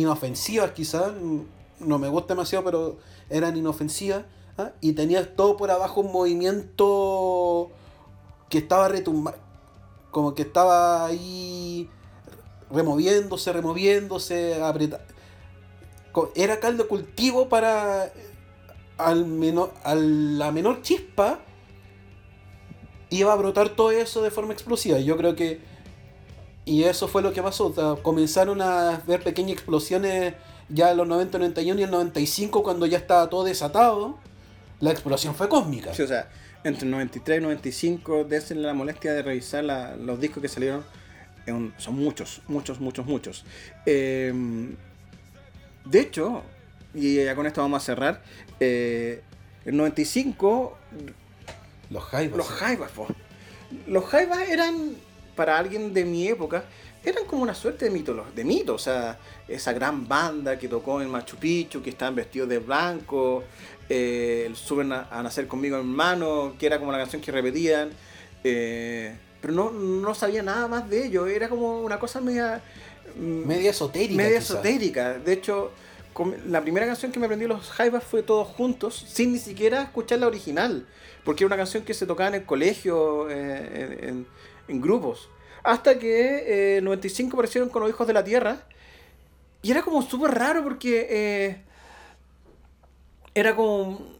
[0.00, 1.12] inofensivas quizás
[1.80, 2.96] no me gusta demasiado pero
[3.30, 4.24] eran inofensivas
[4.58, 4.70] ¿ah?
[4.80, 7.70] y tenías todo por abajo un movimiento
[8.48, 9.40] que estaba retumbando
[10.10, 11.88] como que estaba ahí
[12.70, 15.00] removiéndose removiéndose apreta-
[16.12, 18.12] co- era caldo cultivo para
[18.98, 21.40] al menor, a la menor chispa
[23.10, 24.98] iba a brotar todo eso de forma explosiva.
[24.98, 25.60] Yo creo que.
[26.66, 27.68] Y eso fue lo que pasó.
[27.68, 30.34] o sea, comenzaron a ver pequeñas explosiones
[30.68, 34.18] ya en los 90, 91 y el 95, cuando ya estaba todo desatado.
[34.80, 35.94] La explosión fue cósmica.
[35.94, 36.28] sí, o sea,
[36.64, 40.84] entre el 93 y 95, dense la molestia de revisar la- los discos que salieron.
[41.46, 43.44] Un- son muchos, muchos, muchos, muchos.
[43.86, 44.34] Eh,
[45.84, 46.42] de hecho,
[46.92, 48.22] y ya con esto vamos a cerrar,
[48.58, 49.22] eh,
[49.64, 50.76] el 95
[51.90, 52.36] Los Jaivas.
[52.36, 52.90] los Jaivas.
[53.86, 54.96] Los Jaivas eran,
[55.36, 56.64] para alguien de mi época,
[57.04, 61.00] eran como una suerte de mito, de mito, o sea, esa gran banda que tocó
[61.00, 63.44] en Machu Picchu, que estaban vestidos de blanco,
[63.88, 67.90] eh, el Suben a, a nacer conmigo hermano, que era como la canción que repetían,
[68.42, 72.60] eh, pero no, no sabía nada más de ello, era como una cosa media...
[73.16, 74.16] mm, Media esotérica.
[74.16, 74.50] media quizás.
[74.50, 75.14] esotérica.
[75.18, 75.70] De hecho,
[76.48, 80.18] la primera canción que me aprendí los Jaivas fue todos juntos, sin ni siquiera escuchar
[80.18, 80.86] la original.
[81.24, 84.26] Porque era una canción que se tocaba en el colegio, eh, en, en-
[84.68, 85.28] en grupos.
[85.62, 88.62] Hasta que eh, el 95 aparecieron con los Hijos de la Tierra.
[89.62, 91.62] Y era como súper raro porque eh,
[93.34, 94.14] era como...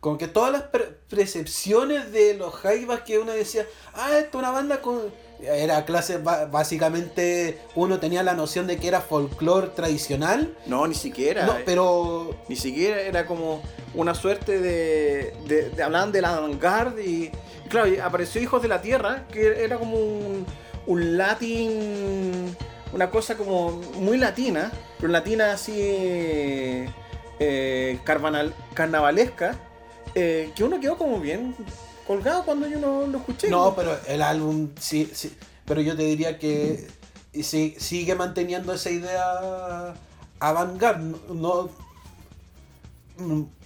[0.00, 3.64] Como que todas las per- percepciones de los Jaivas que uno decía,
[3.94, 5.00] ah, esto es una banda con.
[5.40, 10.56] Era clase, básicamente uno tenía la noción de que era folclore tradicional.
[10.66, 11.46] No, ni siquiera.
[11.46, 12.36] No, pero.
[12.48, 13.62] Ni siquiera era como
[13.94, 15.34] una suerte de.
[15.46, 17.30] de, de- hablaban de la avant-garde y.
[17.72, 20.44] Claro, apareció Hijos de la Tierra, que era como un,
[20.86, 22.54] un latín.
[22.92, 25.72] Una cosa como muy latina, pero latina así.
[25.78, 26.90] eh,
[28.74, 29.56] carnavalesca,
[30.14, 31.56] eh, que uno quedó como bien
[32.06, 33.48] colgado cuando yo no lo escuché.
[33.48, 35.34] No, pero el álbum sí, sí.
[35.64, 36.86] Pero yo te diría que
[37.42, 39.94] sí- sigue manteniendo esa idea
[40.38, 41.16] avant-garde.
[41.32, 41.70] No-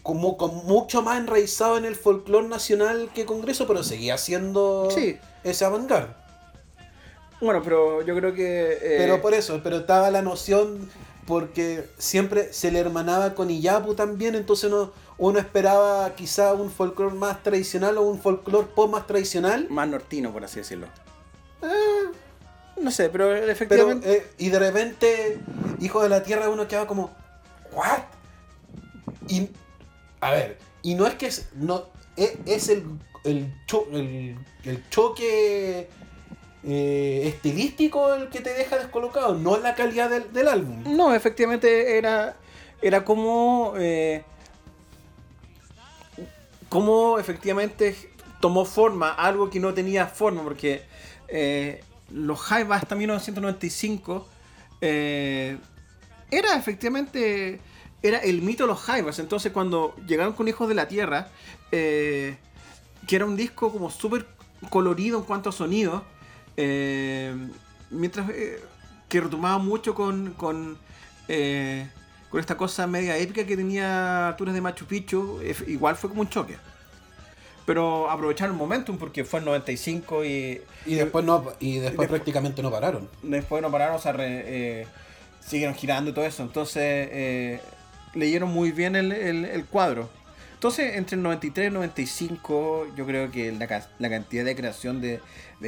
[0.06, 5.18] como, como mucho más enraizado en el folclore nacional que Congreso, pero seguía siendo Sí.
[5.42, 6.14] ese avant-garde.
[7.40, 8.72] Bueno, pero yo creo que.
[8.80, 10.88] eh, Pero por eso, pero estaba la noción
[11.26, 17.14] porque siempre se le hermanaba con Iyapu también, entonces uno, uno esperaba quizá un folclore
[17.16, 19.66] más tradicional o un folclore pop más tradicional.
[19.68, 20.86] Más nortino, por así decirlo.
[21.62, 22.10] Ah,
[22.80, 24.12] no sé, pero Pero, efectivamente.
[24.18, 25.40] eh, y de repente,
[25.80, 27.10] Hijo de la Tierra, uno quedaba como,
[27.72, 28.02] ¿what?
[29.28, 29.50] Y,
[30.26, 31.84] a ver, y no es que es, no,
[32.16, 32.84] es, es el,
[33.24, 34.36] el, cho- el,
[34.90, 35.88] choque
[36.64, 40.82] eh, estilístico el que te deja descolocado, no la calidad del, del álbum.
[40.96, 42.36] No, efectivamente era,
[42.82, 44.24] era como, eh,
[46.68, 47.96] como efectivamente
[48.40, 50.82] tomó forma algo que no tenía forma, porque
[51.28, 54.26] eh, los Jaivas hasta 1995
[54.80, 55.56] eh,
[56.30, 57.60] era efectivamente
[58.02, 59.18] era el mito de los Jaivas.
[59.18, 61.28] Entonces cuando llegaron con Hijos de la Tierra,
[61.72, 62.36] eh,
[63.06, 64.26] que era un disco como súper
[64.70, 66.04] colorido en cuanto a sonido,
[66.56, 67.34] eh,
[67.90, 68.60] mientras eh,
[69.08, 70.78] que retomaba mucho con, con,
[72.30, 76.28] con esta cosa media épica que tenía Alturas de Machu Picchu, igual fue como un
[76.28, 76.56] choque.
[77.64, 82.08] Pero aprovecharon el momentum porque fue el 95 y Y después no, y después después-
[82.08, 83.08] prácticamente no pararon.
[83.22, 84.86] después no pararon, o sea, re-
[85.44, 86.42] siguieron girando y todo eso.
[86.44, 87.60] Entonces, eh,
[88.16, 90.08] leyeron muy bien el, cuadro.
[90.54, 94.56] Entonces, entre el 93 y el 95, yo creo que la, ca- la cantidad de
[94.56, 95.20] creación de,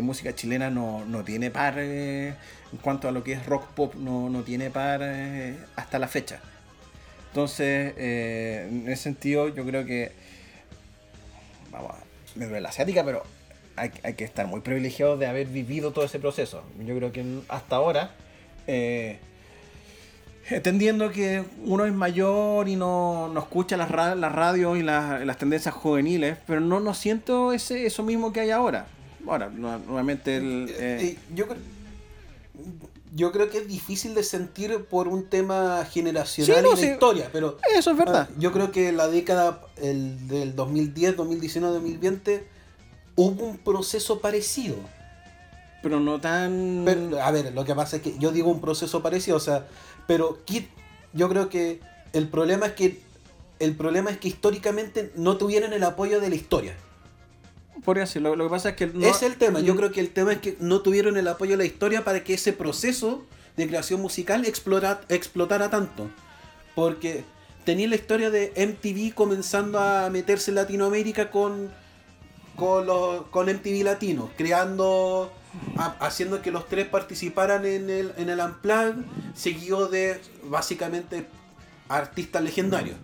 [0.02, 2.34] música chilena no, no tiene par eh,
[2.72, 6.08] en cuanto a lo que es rock pop, no, no tiene par eh, hasta la
[6.08, 6.40] fecha.
[7.28, 10.12] Entonces, eh, en ese sentido, yo creo que.
[11.70, 11.92] Vamos,
[12.34, 13.22] me duele la asiática, pero
[13.76, 16.64] hay, que estar muy privilegiados de haber vivido todo ese proceso.
[16.84, 18.10] Yo creo que hasta ahora,
[20.50, 25.24] entendiendo que uno es mayor y no, no escucha las, ra- las radios y las,
[25.24, 28.86] las tendencias juveniles, pero no, no siento ese, eso mismo que hay ahora.
[29.26, 31.56] Ahora, nu- nuevamente, el, eh, Eh, yo, cre-
[33.14, 36.86] yo creo que es difícil de sentir por un tema generacional Sí, no, y de
[36.86, 36.92] sí.
[36.92, 38.28] historia, pero eso es verdad.
[38.38, 42.46] yo creo que la década el, del 2010, 2019, 2020
[43.16, 44.76] hubo un proceso parecido.
[45.82, 46.82] Pero no tan...
[46.84, 49.66] Pero, a ver, lo que pasa es que yo digo un proceso parecido, o sea,
[50.08, 50.66] pero qui-
[51.12, 51.78] yo creo que
[52.12, 53.00] el problema es que
[53.60, 56.74] el problema es que históricamente no tuvieron el apoyo de la historia.
[57.84, 58.22] Podría ser.
[58.22, 58.86] Lo, lo que pasa es que...
[58.86, 59.60] No, es el tema.
[59.60, 59.76] Yo Mm.
[59.76, 62.34] creo que el tema es que no tuvieron el apoyo de la historia para que
[62.34, 63.24] ese proceso
[63.56, 66.08] de creación musical explora- explotara tanto.
[66.76, 67.24] Porque
[67.64, 71.70] tenía la historia de MTV comenzando a meterse en Latinoamérica con,
[72.54, 75.32] con, los, con MTV Latino, creando,
[76.00, 78.40] haciendo que los tres participaran en el, en el
[79.34, 81.26] seguido de básicamente
[81.88, 82.96] artistas legendarios.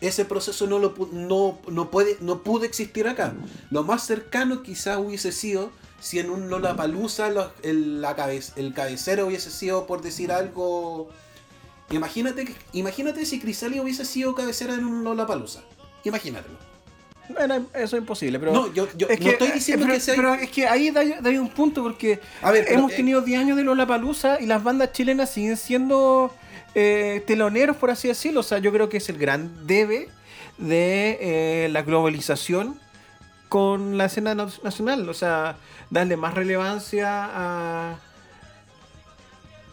[0.00, 3.34] Ese proceso no, lo, no, no, puede, no pudo existir acá.
[3.70, 8.04] Lo más cercano quizás hubiese sido si en un Lollapalooza los- el,
[8.56, 11.08] el cabecero hubiese sido, por decir algo...
[11.90, 15.62] Imagínate, imagínate si Crisali hubiese sido cabecera en un Lollapalooza.
[16.04, 16.67] Imagínatelo.
[17.38, 18.52] Era- eso es imposible, pero.
[18.52, 21.02] No, yo- yo es no estoy diciendo pero, que sea- Pero es que ahí da,
[21.20, 24.46] da un punto, porque A ver, pero, hemos eh, tenido 10 años de Lollapalooza y
[24.46, 26.34] las bandas chilenas siguen siendo
[26.74, 28.40] eh, teloneros, por así decirlo.
[28.40, 30.08] O sea, yo creo que es el gran debe
[30.58, 32.78] de eh, la globalización
[33.48, 35.08] con la escena na- nacional.
[35.08, 35.56] O sea,
[35.90, 37.98] darle más relevancia a,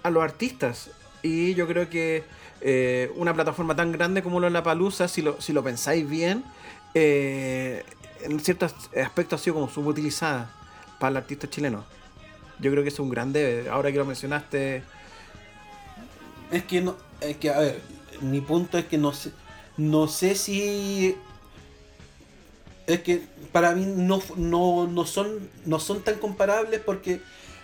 [0.04, 0.90] a los artistas.
[1.22, 2.24] Y yo creo que
[2.62, 6.44] eh, una plataforma tan grande como Lollapalooza, si lo, si lo pensáis bien,
[6.96, 7.86] eh,
[8.24, 10.52] en ciertos aspectos ha sido como subutilizada
[11.00, 11.86] para el artista chileno.
[12.60, 13.70] Yo creo que es un gran debe.
[13.70, 14.84] Ahora que lo mencionaste,
[16.52, 17.82] Es que no, es que a ver,
[18.22, 19.32] mi punto es que no sé,
[19.78, 21.18] no sé si
[22.88, 27.22] es que para mí no, no, no son no son tan comparables porque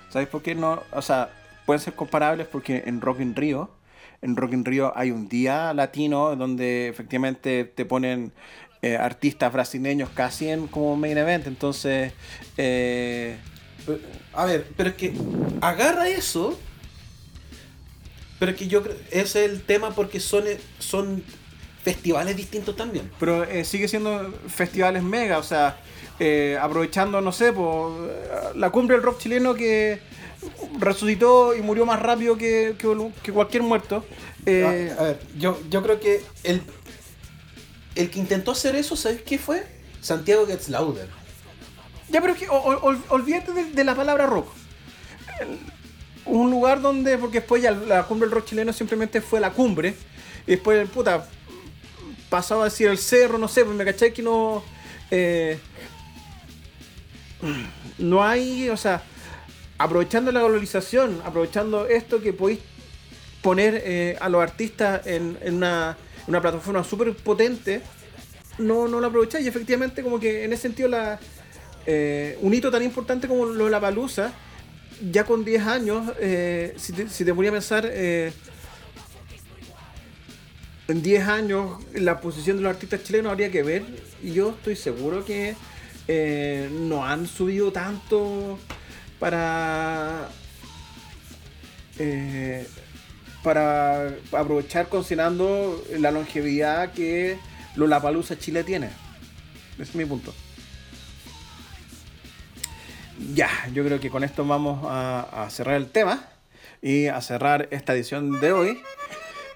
[0.10, 0.84] ¿sabéis por qué no?
[0.92, 1.32] O sea,
[1.66, 3.70] pueden ser comparables porque en Rock in Rio,
[4.22, 8.34] en Rock in Rio hay un día latino donde efectivamente te ponen
[8.82, 11.48] eh, artistas brasileños casi en como main event.
[11.48, 12.14] Entonces,
[12.58, 13.38] eh,
[14.34, 15.14] a ver, pero es que
[15.62, 16.58] agarra eso
[18.40, 20.44] pero es que yo creo ese es el tema porque son
[20.80, 21.24] son
[21.84, 23.10] festivales distintos también.
[23.20, 25.78] Pero eh, sigue siendo festivales mega, o sea,
[26.20, 27.92] eh, aprovechando, no sé, por
[28.56, 30.00] la cumbre del rock chileno que
[30.80, 34.04] resucitó y murió más rápido que, que- que cualquier muerto.
[34.98, 36.62] A, a ver, yo, yo creo que el,
[37.96, 39.66] el que intentó hacer eso, ¿sabes qué fue?
[40.02, 41.08] Santiago Gets Louder.
[42.10, 44.48] ya, pero es que o- o- ol- olvídate de, la palabra rock.
[45.40, 45.60] El-
[46.26, 49.96] un lugar donde, porque después ya la cumbre del rock chileno simplemente fue la cumbre,
[50.46, 51.28] y después, puta,
[52.30, 54.64] pasaba a decir el cerro, no sé, pues me cachai que no.
[55.10, 55.60] eh,
[57.98, 59.02] no hay, o sea,
[59.78, 62.60] aprovechando la globalización, aprovechando esto que podéis
[63.42, 65.98] poner eh, a los artistas en, en una,
[66.28, 67.82] una plataforma súper potente,
[68.58, 69.46] no, no lo aprovecháis.
[69.46, 71.20] Y efectivamente, como que en ese sentido, la,
[71.86, 74.34] eh, un hito tan importante como lo de la palusa,
[75.12, 77.90] ya con 10 años, eh, si, te, si te ponía a pensar.
[77.92, 78.32] eh,
[80.88, 83.84] en 10 años la posición de los artistas chilenos habría que ver
[84.22, 85.56] y yo estoy seguro que
[86.70, 88.60] no han subido tanto
[89.18, 90.28] para
[93.44, 97.38] para aprovechar considerando la longevidad que
[97.76, 98.90] Lollapalooza Chile tiene.
[99.74, 100.34] Ese es mi punto.
[103.34, 106.24] Ya yo creo que con esto vamos a, cerrar el tema
[106.82, 108.82] y a cerrar esta edición de hoy.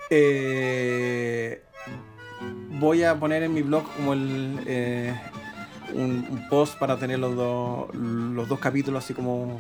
[0.10, 1.64] Eh,
[2.70, 5.16] voy a poner en mi blog como el eh,
[5.94, 9.60] un, post para tener los, dos los dos capítulos así como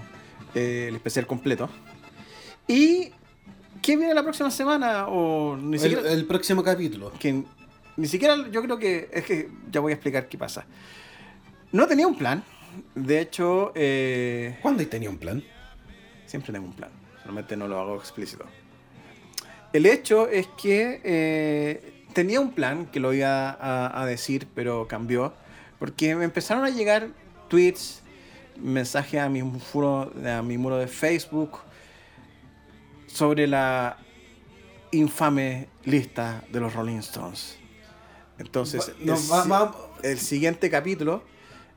[0.53, 1.69] eh, el especial completo.
[2.68, 3.11] ¿Y
[3.85, 5.07] qué viene la próxima semana?
[5.07, 7.11] O ni El, siquiera, el próximo capítulo.
[7.19, 7.43] que
[7.97, 10.65] ni siquiera yo creo que es que ya voy a explicar qué pasa.
[11.71, 12.43] No tenía un plan.
[12.95, 15.43] De hecho, eh, ¿Cuándo tenía un plan?
[16.25, 16.89] Siempre tengo un plan,
[17.21, 18.45] solamente no lo hago explícito.
[19.71, 24.87] El hecho es que eh, tenía un plan que lo iba a, a decir, pero
[24.87, 25.33] cambió,
[25.79, 27.09] porque me empezaron a llegar
[27.49, 28.01] tweets,
[28.57, 31.59] mensajes a mi muro, a mi muro de Facebook
[33.15, 33.95] sobre la
[34.91, 37.57] infame lista de los Rolling Stones.
[38.37, 41.23] Entonces, no, el, va- si- va- el siguiente capítulo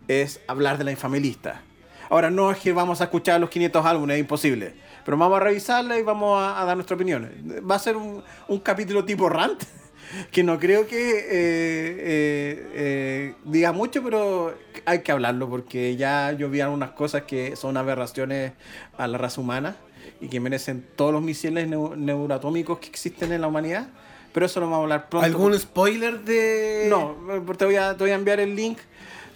[0.08, 1.62] es hablar de la infame lista.
[2.10, 4.74] Ahora, no es que vamos a escuchar los 500 álbumes, es imposible.
[5.04, 7.30] Pero vamos a revisarla y vamos a, a dar nuestra opinión.
[7.70, 9.62] Va a ser un, un capítulo tipo rant,
[10.32, 14.56] que no creo que eh, eh, eh, diga mucho, pero
[14.86, 18.52] hay que hablarlo porque ya yo vi algunas cosas que son aberraciones
[18.96, 19.76] a la raza humana
[20.20, 23.88] y que merecen todos los misiles neu- neuroatómicos que existen en la humanidad.
[24.32, 25.24] Pero eso lo vamos a hablar pronto.
[25.26, 26.86] ¿Algún spoiler de.?
[26.88, 27.16] No,
[27.56, 28.78] te voy a, te voy a enviar el link.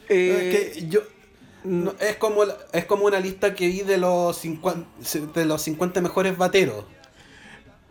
[0.08, 1.00] Eh, Es que yo.
[1.64, 4.86] no, es, como, es como una lista que vi de los 50,
[5.34, 6.84] de los 50 mejores bateros.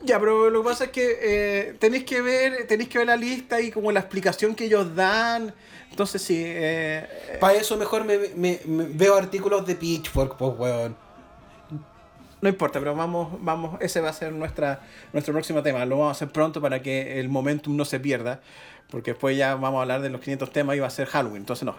[0.03, 3.15] Ya, pero lo que pasa es que eh, tenéis que ver, tenéis que ver la
[3.15, 5.53] lista y como la explicación que ellos dan.
[5.91, 10.95] Entonces sí, eh, Para eso mejor me, me- me veo artículos de Pitchfork, pues weón.
[12.41, 14.81] No importa, pero vamos, vamos, ese va a ser nuestra,
[15.13, 15.85] nuestro próximo tema.
[15.85, 18.41] Lo vamos a hacer pronto para que el momentum no se pierda,
[18.89, 21.43] porque después ya vamos a hablar de los 500 temas y va a ser Halloween.
[21.43, 21.75] Entonces no,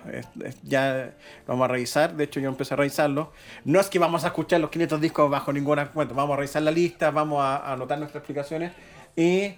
[0.62, 1.14] ya
[1.47, 2.14] vamos a revisar.
[2.14, 3.32] De hecho, yo empecé a revisarlo.
[3.64, 6.14] No es que vamos a escuchar los 500 discos bajo ninguna cuenta.
[6.14, 8.72] Vamos a revisar la lista, vamos a, a anotar nuestras explicaciones
[9.16, 9.55] y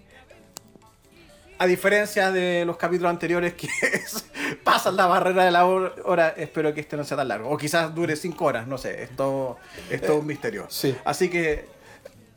[1.59, 4.27] a diferencia de los capítulos anteriores que es-
[4.63, 7.49] pasan la barrera de la hor- hora, espero que este no sea tan largo.
[7.51, 9.03] O quizás dure 5 horas, no sé.
[9.05, 9.59] Es todo,
[9.91, 10.67] es todo un misterio.
[10.69, 10.97] sí.
[11.05, 11.67] Así que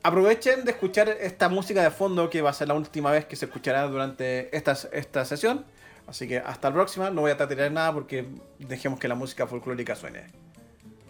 [0.03, 3.35] aprovechen de escuchar esta música de fondo que va a ser la última vez que
[3.35, 5.65] se escuchará durante esta, esta sesión.
[6.07, 8.26] Así que hasta la próxima, no voy a tirar nada porque
[8.60, 10.27] dejemos que la música folclórica suene.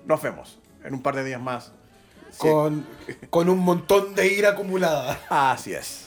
[0.05, 1.71] Nos vemos en un par de días más.
[2.39, 2.85] Con,
[3.29, 5.19] con un montón de ira acumulada.
[5.29, 6.06] Así es.